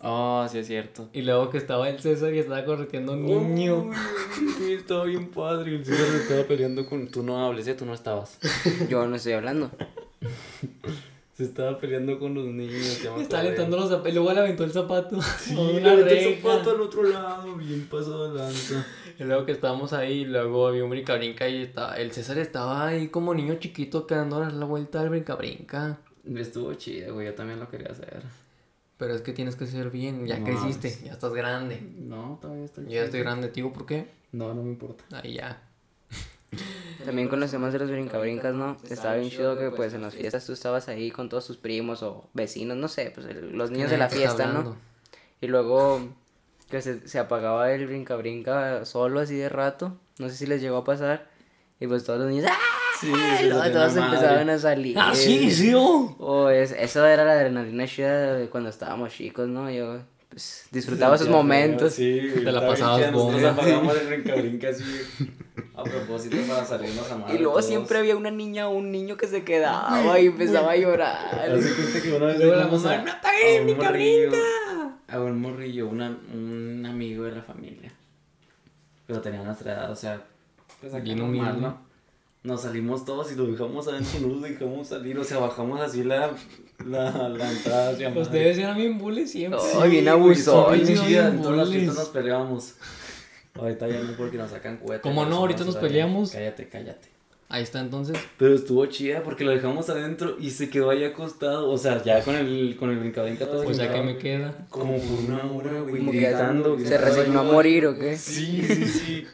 Oh, 0.01 0.47
sí 0.49 0.59
es 0.59 0.67
cierto. 0.67 1.09
Y 1.13 1.21
luego 1.23 1.49
que 1.49 1.57
estaba 1.57 1.89
el 1.89 1.99
César 1.99 2.33
y 2.33 2.39
estaba 2.39 2.63
correteando 2.63 3.13
a 3.13 3.15
un 3.15 3.53
niño. 3.55 3.89
Uy, 4.61 4.73
estaba 4.73 5.03
bien 5.05 5.27
padre. 5.29 5.75
El 5.75 5.85
César 5.85 6.07
se 6.07 6.17
estaba 6.23 6.43
peleando 6.43 6.85
con. 6.85 7.07
Tú 7.09 7.21
no 7.23 7.45
hables, 7.45 7.67
¿eh? 7.67 7.73
Tú 7.73 7.85
no 7.85 7.93
estabas. 7.93 8.37
Yo 8.89 9.05
no 9.07 9.15
estoy 9.15 9.33
hablando. 9.33 9.71
Se 11.35 11.45
estaba 11.45 11.79
peleando 11.79 12.19
con 12.19 12.33
los 12.33 12.47
niños. 12.47 12.73
me 12.73 12.79
Estaba 12.81 13.15
acordé. 13.21 13.37
aventando 13.37 13.77
los 13.77 13.87
zapatos. 13.87 14.11
Y 14.11 14.13
luego 14.13 14.33
le 14.33 14.39
aventó 14.41 14.63
el 14.65 14.71
zapato. 14.73 15.21
Sí, 15.21 15.55
le 15.81 15.89
aventó 15.89 16.13
el 16.13 16.35
zapato 16.41 16.71
al 16.71 16.81
otro 16.81 17.03
lado, 17.03 17.55
bien 17.55 17.87
pasado 17.89 18.33
lanza. 18.33 18.85
Y 19.17 19.23
luego 19.23 19.45
que 19.45 19.53
estábamos 19.53 19.93
ahí, 19.93 20.25
luego 20.25 20.67
había 20.67 20.83
un 20.83 20.89
brinca-brinca 20.89 21.47
y 21.47 21.61
estaba, 21.61 21.95
el 21.95 22.11
César 22.11 22.37
estaba 22.39 22.87
ahí 22.87 23.07
como 23.07 23.33
niño 23.33 23.55
chiquito 23.55 24.05
quedando 24.05 24.35
a 24.35 24.39
dar 24.41 24.53
la 24.53 24.65
vuelta 24.65 24.99
al 24.99 25.09
brinca-brinca. 25.09 25.99
Estuvo 26.35 26.73
chido, 26.73 27.13
güey. 27.13 27.27
Yo 27.27 27.33
también 27.35 27.57
lo 27.61 27.69
quería 27.69 27.87
hacer. 27.91 28.21
Pero 28.99 29.15
es 29.15 29.21
que 29.21 29.31
tienes 29.33 29.55
que 29.55 29.65
ser 29.65 29.89
bien, 29.89 30.27
ya 30.27 30.37
No, 30.37 30.45
creciste, 30.45 30.89
pues- 30.89 31.03
ya 31.03 31.13
estás 31.13 31.33
grande. 31.33 31.81
No, 31.97 32.37
todavía 32.41 32.65
estoy 32.65 32.83
Yo 32.85 32.91
ya 32.91 33.03
estoy 33.05 33.21
grande, 33.21 33.49
digo 33.49 33.73
por 33.73 33.85
qué. 33.87 34.07
No, 34.33 34.53
no 34.53 34.61
me 34.61 34.69
importa. 34.69 35.03
Ahí 35.23 35.33
ya. 35.35 35.63
También 37.05 37.29
con 37.29 37.39
los 37.39 37.49
temas 37.49 37.71
de 37.73 37.79
los 37.79 37.89
brincabrincas, 37.89 38.53
¿no? 38.53 38.75
Estaba 38.89 39.15
bien 39.15 39.29
chido 39.29 39.57
que 39.57 39.71
pues 39.71 39.93
en 39.93 40.01
las 40.01 40.13
fiestas 40.15 40.45
tú 40.45 40.51
estabas 40.53 40.89
ahí 40.89 41.11
con 41.11 41.29
todos 41.29 41.47
tus 41.47 41.57
primos 41.57 42.03
o 42.03 42.27
vecinos, 42.33 42.75
no 42.75 42.87
sé, 42.89 43.11
pues 43.15 43.25
el- 43.27 43.57
los 43.57 43.71
niños 43.71 43.89
de 43.89 43.97
la 43.97 44.09
fiesta, 44.09 44.47
¿no? 44.47 44.75
Y 45.41 45.47
luego 45.47 46.01
que 46.69 46.81
se, 46.81 47.07
se 47.07 47.17
apagaba 47.19 47.71
el 47.71 47.87
brinca-brinca 47.87 48.83
solo 48.85 49.21
así 49.21 49.35
de 49.35 49.47
rato. 49.49 49.97
No 50.19 50.27
sé 50.29 50.35
si 50.35 50.45
les 50.45 50.61
llegó 50.61 50.77
a 50.77 50.83
pasar. 50.83 51.29
Y 51.79 51.87
pues 51.87 52.03
todos 52.03 52.19
los 52.19 52.29
niños, 52.29 52.47
¡ah! 52.49 52.57
Sí, 52.99 53.07
Y 53.07 53.45
luego 53.47 53.71
todos 53.71 53.95
empezaban 53.95 54.49
a 54.49 54.57
salir. 54.57 54.97
¡Ah, 54.99 55.11
sí, 55.13 55.49
sí! 55.51 55.73
oh. 55.75 56.15
Oh, 56.19 56.49
es, 56.49 56.71
eso 56.71 57.05
era 57.05 57.23
la 57.23 57.33
adrenalina 57.33 57.87
chida 57.87 58.33
de 58.33 58.49
cuando 58.49 58.69
estábamos 58.69 59.13
chicos, 59.13 59.47
¿no? 59.47 59.71
Yo 59.71 59.99
pues, 60.29 60.67
disfrutaba 60.71 61.15
esos 61.15 61.29
momentos. 61.29 61.93
Sí, 61.93 62.19
Te 62.33 62.51
la 62.51 62.65
pasabas 62.67 63.11
bomba. 63.11 63.51
apagamos 63.51 63.95
el 63.95 64.65
así. 64.67 64.83
A 65.75 65.83
propósito 65.83 66.35
para 66.47 66.65
salirnos 66.65 67.09
a 67.09 67.15
madre. 67.17 67.35
Y 67.35 67.37
luego 67.37 67.53
todos. 67.53 67.65
siempre 67.67 67.99
había 67.99 68.17
una 68.17 68.31
niña 68.31 68.67
o 68.67 68.71
un 68.71 68.91
niño 68.91 69.15
que 69.15 69.27
se 69.27 69.43
quedaba 69.45 70.19
y 70.19 70.27
empezaba 70.27 70.71
a 70.71 70.75
llorar. 70.75 71.39
Hace 71.39 71.73
cuenta 71.73 72.01
que 72.01 72.13
una 72.13 72.25
vez 72.25 72.37
Luego 72.39 72.55
la 72.55 72.67
mamá, 72.67 72.91
a- 72.93 73.01
"No 73.03 73.11
apaguen 73.13 73.65
mi 73.65 73.73
morrillo- 73.75 74.31
A 75.07 75.19
un 75.21 75.39
morrillo, 75.41 75.87
una, 75.87 76.09
un 76.33 76.85
amigo 76.85 77.23
de 77.23 77.31
la 77.31 77.41
familia. 77.43 77.93
Pero 79.07 79.21
tenía 79.21 79.41
nuestra 79.41 79.71
edad, 79.73 79.89
o 79.91 79.95
sea, 79.95 80.21
pues 80.81 81.01
Bien 81.01 81.17
normal. 81.19 81.61
¿no? 81.61 81.88
Nos 82.41 82.61
salimos 82.61 83.03
todos 83.03 83.31
y 83.33 83.35
lo 83.35 83.47
dejamos 83.47 83.87
adentro, 83.89 84.21
no 84.21 84.35
lo 84.35 84.39
dejamos 84.39 84.87
salir, 84.87 85.19
o 85.19 85.23
sea, 85.25 85.39
bajamos 85.39 85.81
así 85.81 86.03
la, 86.03 86.31
la, 86.85 87.27
la 87.27 87.51
entrada 87.51 87.89
hacia. 87.91 88.09
Ustedes 88.15 88.57
eran 88.57 88.77
bien 88.77 88.97
bullies 88.97 89.31
siempre. 89.31 89.59
Ay, 89.77 89.89
bien 89.89 90.07
en 90.07 90.43
todas 90.45 90.77
las 90.77 91.67
bullies. 91.67 91.83
fiestas 91.83 91.95
nos 91.97 92.07
peleábamos. 92.09 92.75
Ahorita 93.55 93.89
ya 93.89 94.01
no 94.01 94.13
porque 94.15 94.37
nos 94.37 94.51
sacan. 94.51 94.77
¿Cómo 94.77 94.97
pero 95.01 95.25
no? 95.29 95.35
Ahorita 95.35 95.65
nos 95.65 95.75
peleamos. 95.75 96.31
Cállate, 96.31 96.69
cállate. 96.69 97.09
Ahí 97.51 97.63
está 97.63 97.81
entonces. 97.81 98.15
Pero 98.37 98.53
estuvo 98.53 98.85
chida 98.85 99.23
porque 99.23 99.43
lo 99.43 99.51
dejamos 99.51 99.89
adentro 99.89 100.37
y 100.39 100.51
se 100.51 100.69
quedó 100.69 100.91
ahí 100.91 101.03
acostado. 101.03 101.69
O 101.69 101.77
sea, 101.77 102.01
ya 102.03 102.23
con 102.23 102.35
el, 102.35 102.77
con 102.77 102.91
el 102.91 102.99
brincabrinca 102.99 103.47
todo. 103.47 103.63
Pues 103.63 103.77
ya 103.77 103.91
que 103.91 104.01
me 104.01 104.17
queda. 104.17 104.53
Como 104.69 104.97
por 104.97 105.19
una 105.27 105.43
hora, 105.51 105.81
güey, 105.81 105.97
Como 105.97 106.11
que 106.11 106.19
gritando. 106.19 106.77
se 106.77 106.83
gritando, 106.83 107.05
resignó 107.05 107.39
a 107.39 107.43
morir 107.43 107.87
o 107.87 107.97
qué. 107.97 108.15
Sí, 108.17 108.61
sí, 108.61 108.85
sí. 108.85 109.27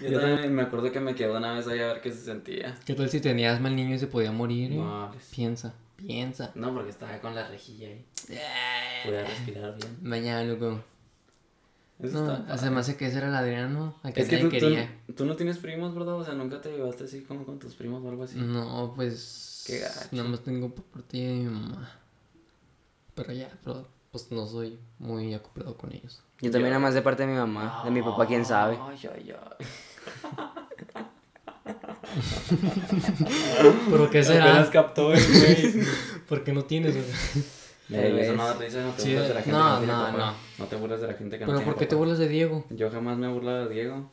Yo 0.00 0.20
también 0.20 0.54
me 0.54 0.62
acuerdo 0.62 0.90
que 0.90 1.00
me 1.00 1.14
quedó 1.14 1.36
una 1.36 1.52
vez 1.54 1.66
ahí 1.66 1.80
a 1.80 1.86
ver 1.88 2.00
qué 2.00 2.10
se 2.12 2.20
sentía. 2.24 2.78
¿Qué 2.84 2.94
tal 2.94 3.08
si 3.10 3.20
tenías 3.20 3.60
mal 3.60 3.74
niño 3.76 3.94
y 3.94 3.98
se 3.98 4.06
podía 4.06 4.32
morir? 4.32 4.72
eh? 4.72 4.76
No 4.76 5.04
hables. 5.04 5.24
Piensa, 5.34 5.74
piensa. 5.96 6.52
No, 6.54 6.72
porque 6.74 6.90
estaba 6.90 7.18
con 7.20 7.34
la 7.34 7.46
rejilla 7.48 7.88
ahí. 7.88 8.04
Podía 9.04 9.24
respirar 9.24 9.76
bien. 9.76 9.96
Mañana, 10.02 10.44
loco. 10.44 10.82
Eso 11.98 12.24
No, 12.24 12.32
está 12.34 12.56
se 12.56 12.70
me 12.70 12.80
hace 12.80 12.96
que 12.96 13.06
ese 13.08 13.18
era 13.18 13.28
el 13.28 13.34
Adriano. 13.34 13.94
A 14.02 14.10
que 14.12 14.22
Es 14.22 14.28
que 14.28 14.38
tú, 14.38 14.44
tú- 14.44 14.50
quería. 14.50 14.90
tú 15.14 15.26
no 15.26 15.36
tienes 15.36 15.58
primos, 15.58 15.94
¿verdad? 15.94 16.14
O 16.14 16.24
sea, 16.24 16.32
nunca 16.34 16.60
te 16.62 16.70
llevaste 16.70 17.04
así 17.04 17.20
como 17.22 17.44
con 17.44 17.58
tus 17.58 17.74
primos 17.74 18.02
o 18.02 18.08
algo 18.08 18.24
así. 18.24 18.38
No, 18.38 18.92
pues. 18.96 19.64
Qué 19.66 19.80
gacho. 19.80 20.08
Nada 20.12 20.28
más 20.30 20.40
tengo 20.40 20.74
por 20.74 20.84
parte 20.86 21.18
de 21.18 21.34
mi 21.34 21.44
mamá. 21.44 21.90
Pero 23.14 23.32
ya, 23.34 23.50
pero 23.62 23.86
pues 24.10 24.30
no 24.30 24.46
soy 24.46 24.78
muy 24.98 25.34
acoplado 25.34 25.76
con 25.76 25.92
ellos. 25.92 26.22
Yo 26.40 26.50
también 26.50 26.70
nada 26.70 26.80
más 26.80 26.94
de 26.94 27.02
parte 27.02 27.24
de 27.24 27.32
mi 27.32 27.38
mamá, 27.38 27.82
de 27.84 27.90
mi 27.90 28.02
papá 28.02 28.26
quién 28.26 28.44
sabe. 28.44 28.78
Ay, 28.80 28.98
ay, 29.14 29.32
ay. 29.32 29.66
¿Pero 33.90 34.10
qué 34.10 34.24
será? 34.24 34.50
Apenas 34.52 34.70
captó 34.70 35.12
el 35.12 35.20
güey. 35.22 35.84
¿Por 36.28 36.42
qué 36.44 36.52
no 36.52 36.64
tienes? 36.64 36.96
Eso 36.96 38.34
no 38.34 38.54
risa, 38.54 38.82
no 38.84 38.92
te 38.92 39.02
Sí, 39.02 39.10
burlas 39.12 39.28
de 39.28 39.34
la 39.34 39.42
gente 39.42 39.58
no, 39.58 39.64
que 39.64 39.70
no 39.70 39.78
tiene 39.78 39.92
no, 39.92 39.98
papá. 39.98 40.18
no. 40.18 40.34
No 40.58 40.64
te 40.66 40.76
burlas 40.76 41.00
de 41.00 41.06
la 41.08 41.14
gente 41.14 41.38
que 41.38 41.46
no 41.46 41.52
¿Pero 41.52 41.64
por 41.64 41.76
qué 41.76 41.86
te 41.86 41.94
burlas 41.96 42.18
de 42.18 42.28
Diego? 42.28 42.64
Yo 42.70 42.90
jamás 42.90 43.18
me 43.18 43.26
he 43.26 43.30
burlado 43.32 43.68
de 43.68 43.74
Diego. 43.74 44.08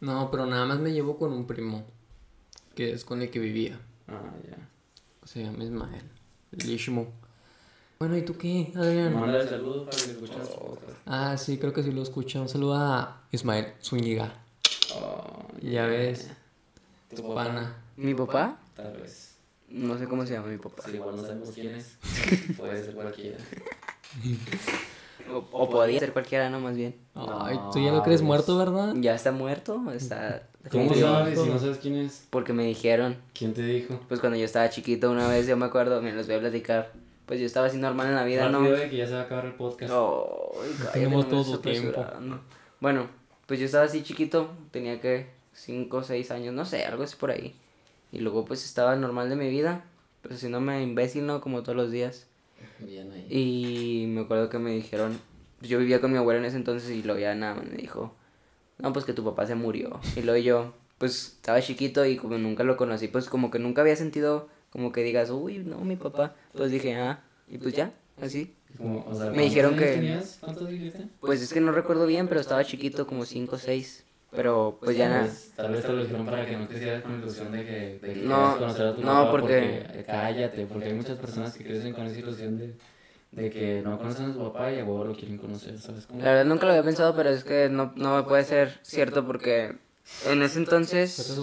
No, 0.00 0.30
pero 0.30 0.46
nada 0.46 0.66
más 0.66 0.78
me 0.78 0.92
llevo 0.92 1.18
con 1.18 1.32
un 1.32 1.46
primo. 1.46 1.84
Que 2.74 2.92
es 2.92 3.04
con 3.04 3.20
el 3.22 3.30
que 3.30 3.38
vivía. 3.38 3.78
Ah, 4.08 4.20
ya. 4.48 4.56
Se 5.24 5.42
llama 5.44 5.64
Ismael. 5.64 6.04
El 6.52 6.70
Ishmo. 6.70 7.06
Bueno, 8.02 8.16
¿y 8.16 8.22
tú 8.22 8.36
qué, 8.36 8.72
Adrián? 8.74 9.14
Mándale 9.14 9.48
saludos 9.48 9.84
para 9.84 9.96
que 9.96 10.10
escuchen 10.10 10.38
nuestro 10.38 10.58
podcast. 10.58 10.98
Ah, 11.06 11.36
sí, 11.38 11.56
creo 11.56 11.72
que 11.72 11.84
sí 11.84 11.92
lo 11.92 12.02
escuché. 12.02 12.40
Un 12.40 12.48
saludo 12.48 12.74
a 12.74 13.22
Ismael 13.30 13.74
Zúñiga. 13.80 14.42
Oh, 14.96 15.46
Ya 15.60 15.86
ves. 15.86 16.28
Tu 17.14 17.22
papá, 17.22 17.44
Pana. 17.44 17.76
¿Mi 17.96 18.12
papá? 18.12 18.58
Tal 18.74 18.96
vez. 18.96 19.36
No 19.68 19.96
sé 19.96 20.08
cómo 20.08 20.26
se 20.26 20.32
llama 20.32 20.48
mi 20.48 20.58
papá. 20.58 20.82
Si 20.84 20.96
igual 20.96 21.14
no 21.14 21.22
sabemos 21.22 21.50
quién 21.54 21.76
es, 21.76 21.96
puede 22.58 22.82
ser 22.84 22.92
cualquiera. 22.96 23.38
O, 25.32 25.36
o 25.52 25.70
podía 25.70 26.00
ser 26.00 26.12
cualquiera, 26.12 26.50
no, 26.50 26.58
más 26.58 26.74
bien. 26.74 26.96
Ay, 27.14 27.56
tú 27.72 27.78
ya 27.78 27.92
lo 27.92 28.02
crees 28.02 28.20
muerto, 28.20 28.58
¿verdad? 28.58 28.94
Ya 28.96 29.14
está 29.14 29.30
muerto, 29.30 29.80
está... 29.92 30.48
¿Cómo 30.72 30.92
Sí, 30.92 31.00
sabes 31.02 31.38
sí. 31.38 31.44
si 31.44 31.50
no 31.50 31.58
sabes 31.60 31.78
quién 31.78 31.94
es? 31.98 32.26
Porque 32.30 32.52
me 32.52 32.64
dijeron, 32.64 33.16
¿Quién 33.32 33.54
te 33.54 33.62
dijo? 33.62 34.00
pues 34.08 34.18
cuando 34.18 34.36
yo 34.40 34.44
estaba 34.44 34.68
chiquito 34.70 35.08
una 35.08 35.28
vez, 35.28 35.46
yo 35.46 35.56
me 35.56 35.66
acuerdo, 35.66 36.02
me 36.02 36.10
los 36.12 36.26
voy 36.26 36.34
a 36.34 36.40
platicar. 36.40 37.00
Pues 37.32 37.40
yo 37.40 37.46
estaba 37.46 37.68
así 37.68 37.78
normal 37.78 38.08
en 38.08 38.14
la 38.14 38.24
vida, 38.24 38.50
¿no? 38.50 38.58
Rápido 38.58 38.76
de 38.76 38.90
que 38.90 38.96
ya 38.98 39.06
se 39.06 39.14
va 39.14 39.20
a 39.20 39.22
acabar 39.22 39.46
el 39.46 39.54
podcast. 39.54 39.90
Ay, 39.90 40.70
cállate, 40.76 40.92
Tenemos 40.92 41.26
no 41.26 41.38
me 41.38 41.44
todo 41.44 41.60
tiempo. 41.60 42.04
Bueno, 42.78 43.06
pues 43.46 43.58
yo 43.58 43.64
estaba 43.64 43.84
así 43.84 44.02
chiquito, 44.02 44.50
tenía 44.70 45.00
que 45.00 45.30
5 45.54 45.96
o 45.96 46.02
6 46.02 46.30
años, 46.30 46.52
no 46.52 46.66
sé, 46.66 46.84
algo 46.84 47.04
así 47.04 47.16
por 47.16 47.30
ahí. 47.30 47.54
Y 48.12 48.18
luego 48.18 48.44
pues 48.44 48.66
estaba 48.66 48.96
normal 48.96 49.30
de 49.30 49.36
mi 49.36 49.48
vida, 49.48 49.82
pues 50.20 50.34
haciéndome 50.34 50.82
imbécil, 50.82 51.24
¿no? 51.24 51.40
Como 51.40 51.62
todos 51.62 51.74
los 51.74 51.90
días. 51.90 52.26
Bien 52.80 53.10
ahí. 53.10 53.26
Y 53.30 54.06
me 54.08 54.20
acuerdo 54.20 54.50
que 54.50 54.58
me 54.58 54.72
dijeron, 54.72 55.18
pues 55.58 55.70
yo 55.70 55.78
vivía 55.78 56.02
con 56.02 56.12
mi 56.12 56.18
abuela 56.18 56.38
en 56.38 56.44
ese 56.44 56.58
entonces 56.58 56.90
y 56.90 57.02
luego 57.02 57.18
ya 57.18 57.34
nada 57.34 57.54
más 57.54 57.64
me 57.64 57.76
dijo, 57.76 58.14
no, 58.76 58.92
pues 58.92 59.06
que 59.06 59.14
tu 59.14 59.24
papá 59.24 59.46
se 59.46 59.54
murió. 59.54 60.00
Y 60.16 60.20
luego 60.20 60.38
yo, 60.38 60.74
pues 60.98 61.28
estaba 61.36 61.62
chiquito 61.62 62.04
y 62.04 62.18
como 62.18 62.36
nunca 62.36 62.62
lo 62.62 62.76
conocí, 62.76 63.08
pues 63.08 63.30
como 63.30 63.50
que 63.50 63.58
nunca 63.58 63.80
había 63.80 63.96
sentido 63.96 64.50
como 64.72 64.90
que 64.92 65.02
digas, 65.02 65.30
uy, 65.30 65.58
no, 65.58 65.78
mi 65.80 65.96
papá. 65.96 66.34
Pues 66.54 66.70
dije, 66.70 66.96
ah, 66.96 67.22
y 67.48 67.58
pues 67.58 67.74
ya, 67.74 67.92
así. 68.20 68.54
Como, 68.78 69.04
o 69.08 69.14
sea, 69.14 69.30
Me 69.30 69.42
dijeron 69.42 69.72
¿cuántos 69.74 69.88
que- 69.94 70.00
tenías? 70.00 70.38
¿Cuántos 70.42 70.68
dijiste? 70.70 71.08
Pues 71.20 71.42
es 71.42 71.52
que 71.52 71.60
no 71.60 71.72
recuerdo 71.72 72.06
bien, 72.06 72.28
pero 72.28 72.40
estaba 72.40 72.64
chiquito, 72.64 73.06
como 73.06 73.24
5 73.24 73.56
o 73.56 73.58
6. 73.58 74.04
Pero 74.34 74.78
pues 74.82 74.96
ya 74.96 75.08
nada. 75.08 75.26
Pues, 75.28 75.52
tal 75.56 75.72
vez 75.72 75.84
te 75.84 75.92
lo 75.92 76.02
dijeron 76.02 76.26
para 76.26 76.46
que 76.48 76.56
no 76.56 76.66
te 76.66 76.78
hicieras 76.78 77.02
con 77.02 77.12
la 77.12 77.18
ilusión 77.18 77.52
de 77.52 77.64
que, 77.64 78.00
de 78.02 78.12
que 78.14 78.22
No, 78.22 78.56
conocer 78.58 78.86
a 78.86 78.94
tu 78.96 79.02
no, 79.02 79.12
papá 79.24 79.30
porque- 79.30 79.82
eh, 79.92 80.04
cállate, 80.06 80.66
porque 80.66 80.88
hay 80.88 80.94
muchas 80.94 81.18
personas 81.18 81.52
que 81.56 81.64
crecen 81.64 81.92
con 81.92 82.06
esa 82.06 82.18
ilusión 82.18 82.58
de, 82.58 82.74
de 83.32 83.50
que 83.50 83.82
no 83.84 83.98
conocen 83.98 84.30
a 84.30 84.32
su 84.32 84.38
papá 84.38 84.72
y 84.72 84.78
a 84.78 84.84
huevo 84.84 85.04
lo 85.04 85.14
quieren 85.14 85.36
conocer, 85.36 85.78
¿sabes 85.78 86.06
cómo? 86.06 86.20
La 86.22 86.30
verdad 86.30 86.44
nunca 86.46 86.64
lo 86.64 86.72
había 86.72 86.82
pensado, 86.82 87.14
pero 87.14 87.28
es 87.28 87.44
que 87.44 87.68
no, 87.68 87.92
no 87.96 88.26
puede 88.26 88.44
ser 88.44 88.80
cierto 88.82 89.26
porque 89.26 89.76
en 90.26 90.42
ese 90.42 90.44
es 90.52 90.56
entonces... 90.56 91.12
ser 91.12 91.38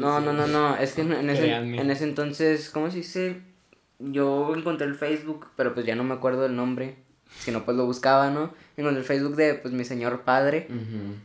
No, 0.00 0.20
no, 0.20 0.32
no, 0.32 0.46
no, 0.46 0.76
es 0.76 0.92
que 0.92 1.02
en, 1.02 1.30
ese, 1.30 1.52
en 1.52 1.90
ese 1.90 2.04
entonces, 2.04 2.70
¿cómo 2.70 2.90
se 2.90 2.98
dice? 2.98 3.40
Yo 3.98 4.54
encontré 4.54 4.86
el 4.86 4.94
Facebook, 4.94 5.46
pero 5.56 5.74
pues 5.74 5.86
ya 5.86 5.94
no 5.94 6.04
me 6.04 6.14
acuerdo 6.14 6.42
del 6.42 6.56
nombre. 6.56 6.96
Si 7.40 7.50
no, 7.50 7.64
pues 7.64 7.76
lo 7.76 7.84
buscaba, 7.86 8.30
¿no? 8.30 8.52
Encontré 8.76 9.00
el 9.00 9.06
Facebook 9.06 9.34
de 9.36 9.54
pues 9.54 9.72
mi 9.74 9.84
señor 9.84 10.22
padre 10.22 10.68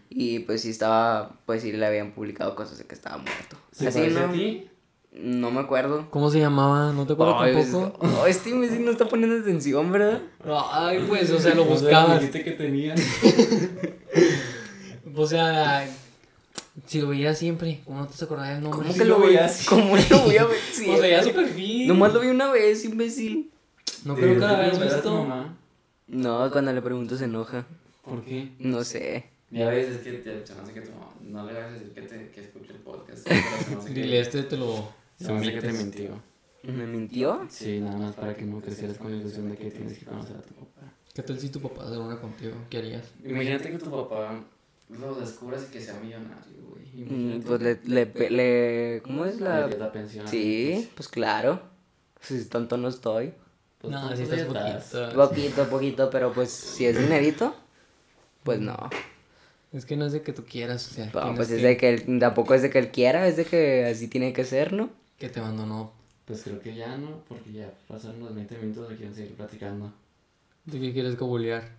y 0.09 0.39
pues 0.39 0.61
sí 0.61 0.69
estaba, 0.69 1.33
pues 1.45 1.61
sí 1.61 1.71
le 1.71 1.85
habían 1.85 2.11
publicado 2.11 2.55
cosas 2.55 2.77
de 2.77 2.85
que 2.85 2.95
estaba 2.95 3.17
muerto. 3.17 3.57
¿Se 3.71 3.87
Así, 3.87 4.07
¿no? 4.07 4.19
a 4.21 4.31
ti? 4.31 4.67
No 5.11 5.51
me 5.51 5.59
acuerdo. 5.59 6.07
¿Cómo 6.11 6.29
se 6.29 6.39
llamaba? 6.39 6.93
¿No 6.93 7.05
te 7.05 7.13
acuerdas 7.13 7.35
Ay, 7.39 7.53
tampoco? 7.53 7.99
pues, 7.99 8.11
ay, 8.23 8.31
este 8.31 8.51
no 8.51 8.91
está 8.91 9.05
poniendo 9.07 9.37
atención, 9.37 9.91
¿verdad? 9.91 10.21
Ay, 10.71 11.03
pues, 11.07 11.31
o 11.31 11.39
sea, 11.39 11.55
lo 11.55 11.63
O 11.63 11.65
sea, 11.65 11.73
buscabas. 11.75 12.19
dijiste 12.21 12.43
que 12.43 12.51
tenía. 12.51 12.95
O 15.15 15.27
sea, 15.27 15.85
si 16.85 17.01
lo 17.01 17.07
veías 17.09 17.37
siempre, 17.37 17.81
¿cómo 17.85 17.99
no 18.01 18.07
te 18.07 18.23
acordabas 18.23 18.53
del 18.53 18.63
nombre? 18.63 18.79
¿Cómo 18.87 18.93
que 18.93 19.05
lo 19.05 19.19
lo 19.19 19.25
veía 19.25 19.39
veía? 19.41 19.45
así. 19.45 19.65
¿Cómo 19.67 19.95
lo 19.97 20.19
voy 20.25 20.37
a 20.37 20.45
ver? 20.45 20.57
Sí, 20.73 20.85
Pues 20.87 21.01
veía 21.01 21.23
su 21.23 21.31
perfil. 21.33 21.87
Nomás 21.87 22.13
lo 22.13 22.19
vi 22.21 22.27
una 22.27 22.51
vez, 22.51 22.83
imbécil. 22.85 23.51
No 24.05 24.15
creo 24.15 24.33
que 24.35 24.39
lo 24.39 24.45
habías 24.47 24.71
¿Te 24.71 24.75
acuerdas 24.77 24.95
de 24.95 25.01
tu 25.01 25.09
visto. 25.09 25.23
mamá? 25.25 25.57
No, 26.07 26.51
cuando 26.51 26.73
le 26.73 26.81
pregunto 26.81 27.17
se 27.17 27.25
enoja. 27.25 27.65
¿Por 28.03 28.23
qué? 28.23 28.51
No 28.59 28.83
sé. 28.83 29.25
Ya 29.51 29.69
ves, 29.69 29.89
es 29.89 29.97
que 29.99 30.13
te, 30.13 30.45
se 30.45 30.53
me 30.55 30.61
hace 30.61 30.73
que 30.73 30.81
tu 30.81 30.91
mamá, 30.91 31.11
no 31.21 31.45
le 31.45 31.53
vas 31.53 31.63
a 31.65 31.71
decir 31.71 31.91
que, 31.93 32.01
te, 32.03 32.29
que 32.29 32.41
escuche 32.41 32.71
el 32.71 32.77
podcast. 32.79 33.27
Dile, 33.89 34.19
este 34.19 34.43
te 34.43 34.57
lo. 34.57 34.89
Se 35.19 35.31
me 35.31 35.39
hace 35.39 35.53
que 35.53 35.61
te 35.61 35.73
mintió. 35.73 36.21
¿Me 36.63 36.85
mintió? 36.85 37.45
Sí, 37.49 37.79
nada 37.79 37.97
más 37.97 38.15
para 38.15 38.35
que 38.35 38.43
no 38.45 38.59
crecieras 38.61 38.97
con 38.97 39.11
la 39.11 39.17
ilusión 39.17 39.49
de 39.49 39.57
que 39.57 39.71
tienes 39.71 39.97
que 39.97 40.05
conocer 40.05 40.35
a 40.37 40.41
tu 40.41 40.53
papá. 40.53 40.93
¿Qué 41.13 41.23
tal 41.23 41.39
si 41.39 41.49
tu 41.49 41.59
papá 41.61 41.89
se 41.89 41.97
una 41.97 42.19
contigo? 42.19 42.53
¿Qué 42.69 42.77
harías? 42.77 43.03
Imagínate 43.25 43.71
que 43.71 43.77
tu 43.79 43.89
papá 43.89 44.39
lo 44.89 45.15
descubras 45.15 45.65
y 45.67 45.71
que 45.71 45.81
sea 45.81 45.99
millonario, 45.99 46.57
Imagínate. 47.01 47.45
Pues 47.47 47.61
le, 47.61 47.79
le, 47.85 48.29
le- 48.29 49.01
¿Cómo 49.03 49.25
es 49.25 49.35
Le 49.39 49.41
la...? 49.45 49.67
la 49.67 49.91
pensión. 49.91 50.27
Sí, 50.27 50.89
pues 50.95 51.07
claro. 51.07 51.61
Si 52.21 52.43
tonto 52.45 52.77
no 52.77 52.87
estoy. 52.89 53.33
Pues, 53.79 53.91
no, 53.93 54.15
si 54.15 54.23
estás 54.23 54.41
poquito. 54.43 55.15
Poquito, 55.15 55.69
poquito, 55.69 56.09
pero 56.09 56.33
pues 56.33 56.49
si 56.49 56.85
es 56.85 56.99
dinerito, 56.99 57.55
pues 58.43 58.59
no. 58.59 58.77
Es 59.71 59.85
que 59.85 59.95
no 59.95 60.07
es 60.07 60.11
de 60.13 60.21
que 60.21 60.33
tú 60.33 60.43
quieras, 60.43 60.85
o 60.91 60.93
sea, 60.93 61.05
No, 61.13 61.35
pues 61.35 61.49
es 61.51 61.61
que- 61.61 61.67
de 61.67 61.77
que 61.77 61.89
él, 61.93 62.19
tampoco 62.19 62.53
es 62.55 62.61
de 62.61 62.69
que 62.69 62.79
él 62.79 62.89
quiera, 62.91 63.27
es 63.27 63.37
de 63.37 63.45
que 63.45 63.85
así 63.85 64.07
tiene 64.07 64.33
que 64.33 64.43
ser, 64.43 64.73
¿no? 64.73 64.89
que 65.17 65.27
te 65.29 65.39
abandonó. 65.41 65.91
Pues 66.25 66.43
creo 66.43 66.59
que 66.61 66.73
ya 66.75 66.95
no, 66.97 67.21
porque 67.27 67.51
ya 67.51 67.71
pasaron 67.87 68.19
los 68.21 68.33
20 68.33 68.57
minutos 68.57 68.89
y 68.93 68.95
quieren 68.95 69.13
seguir 69.13 69.33
platicando. 69.35 69.91
¿De 70.65 70.79
qué 70.79 70.93
quieres 70.93 71.15
cabulear? 71.15 71.69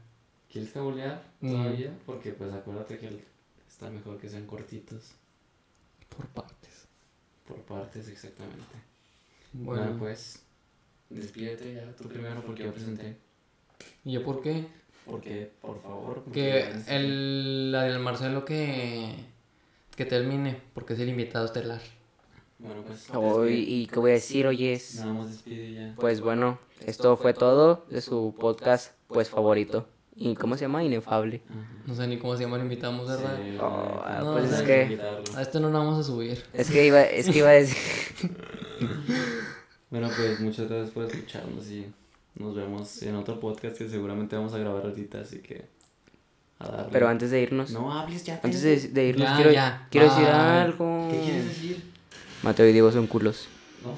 ¿Quieres 0.52 0.72
cabulear 0.72 1.22
Mm. 1.40 1.50
todavía? 1.52 1.90
Porque 2.04 2.32
pues 2.32 2.52
acuérdate 2.52 2.98
que 2.98 3.08
el- 3.08 3.24
está 3.80 3.90
mejor 3.90 4.18
que 4.18 4.28
sean 4.28 4.46
cortitos. 4.46 5.12
Por 6.14 6.26
partes. 6.28 6.86
Por 7.46 7.56
partes, 7.62 8.08
exactamente. 8.08 8.62
Bueno, 9.54 9.82
Bueno, 9.84 9.98
pues, 9.98 10.42
despídete 11.08 11.74
ya 11.74 11.96
tú 11.96 12.06
primero 12.08 12.42
porque 12.44 12.64
yo 12.64 12.72
presenté. 12.74 13.16
¿y 14.04 14.12
yo 14.12 14.22
por 14.22 14.42
qué? 14.42 14.66
Porque, 15.06 15.50
por 15.62 15.80
favor. 15.80 16.22
porque 16.24 16.30
Que 16.30 16.70
es- 16.70 16.88
el, 16.88 17.72
la 17.72 17.84
del 17.84 18.00
Marcelo 18.00 18.44
que, 18.44 19.14
que 19.96 20.04
termine, 20.04 20.60
porque 20.74 20.92
es 20.92 21.00
el 21.00 21.08
invitado 21.08 21.46
estelar. 21.46 21.80
Bueno, 22.58 22.82
pues. 22.86 23.08
Hoy. 23.14 23.54
¿Y 23.66 23.86
qué 23.86 23.98
voy 23.98 24.10
a 24.10 24.14
decir, 24.14 24.46
oyes? 24.46 24.96
Nada 24.96 25.14
más 25.14 25.30
despide 25.30 25.72
ya. 25.72 25.94
Pues 25.98 26.20
bueno, 26.20 26.58
esto 26.80 27.16
fue 27.16 27.32
todo 27.32 27.86
de 27.88 28.02
su 28.02 28.34
podcast, 28.38 28.92
pues 29.08 29.30
favorito. 29.30 29.88
¿Y 30.22 30.34
cómo 30.34 30.54
se 30.54 30.62
llama? 30.66 30.84
Inefable. 30.84 31.40
No 31.86 31.94
sé 31.94 32.06
ni 32.06 32.18
cómo 32.18 32.36
se 32.36 32.42
llama, 32.42 32.58
lo 32.58 32.64
invitamos, 32.64 33.08
¿verdad? 33.08 33.38
Sí, 33.42 33.56
Oh, 33.58 34.02
la- 34.06 34.20
No, 34.20 34.32
pues 34.34 34.50
no, 34.50 34.56
es 34.58 34.62
que... 34.62 34.82
invitarlo. 34.82 35.22
A 35.34 35.40
este 35.42 35.60
no 35.60 35.70
lo 35.70 35.78
vamos 35.78 35.98
a 35.98 36.02
subir. 36.02 36.44
Es 36.52 36.70
que 36.70 36.84
iba, 36.86 37.00
es 37.02 37.26
que 37.30 37.38
iba 37.38 37.48
a 37.48 37.52
decir... 37.52 37.78
Bueno, 39.90 40.08
pues 40.14 40.40
muchas 40.40 40.68
gracias 40.68 40.90
por 40.90 41.04
escucharnos 41.06 41.66
y 41.70 41.86
nos 42.36 42.54
vemos 42.54 43.02
en 43.02 43.16
otro 43.16 43.40
podcast 43.40 43.76
que 43.78 43.88
seguramente 43.88 44.36
vamos 44.36 44.52
a 44.54 44.58
grabar 44.58 44.84
ahorita, 44.84 45.20
así 45.20 45.38
que 45.38 45.64
a 46.58 46.68
darle. 46.68 46.92
Pero 46.92 47.08
antes 47.08 47.30
de 47.30 47.40
irnos, 47.40 47.70
No 47.70 47.92
hables 47.98 48.24
ya. 48.24 48.40
antes 48.42 48.62
de, 48.62 48.76
de 48.88 49.04
irnos, 49.06 49.26
Ya, 49.28 49.36
quiero, 49.36 49.50
ya. 49.52 49.88
quiero 49.90 50.08
decir 50.10 50.26
algo. 50.26 51.08
¿Qué 51.10 51.20
quieres 51.20 51.44
decir? 51.48 51.82
Mateo 52.42 52.66
y 52.68 52.72
Diego 52.72 52.92
son 52.92 53.06
culos. 53.06 53.48
No. 53.82 53.94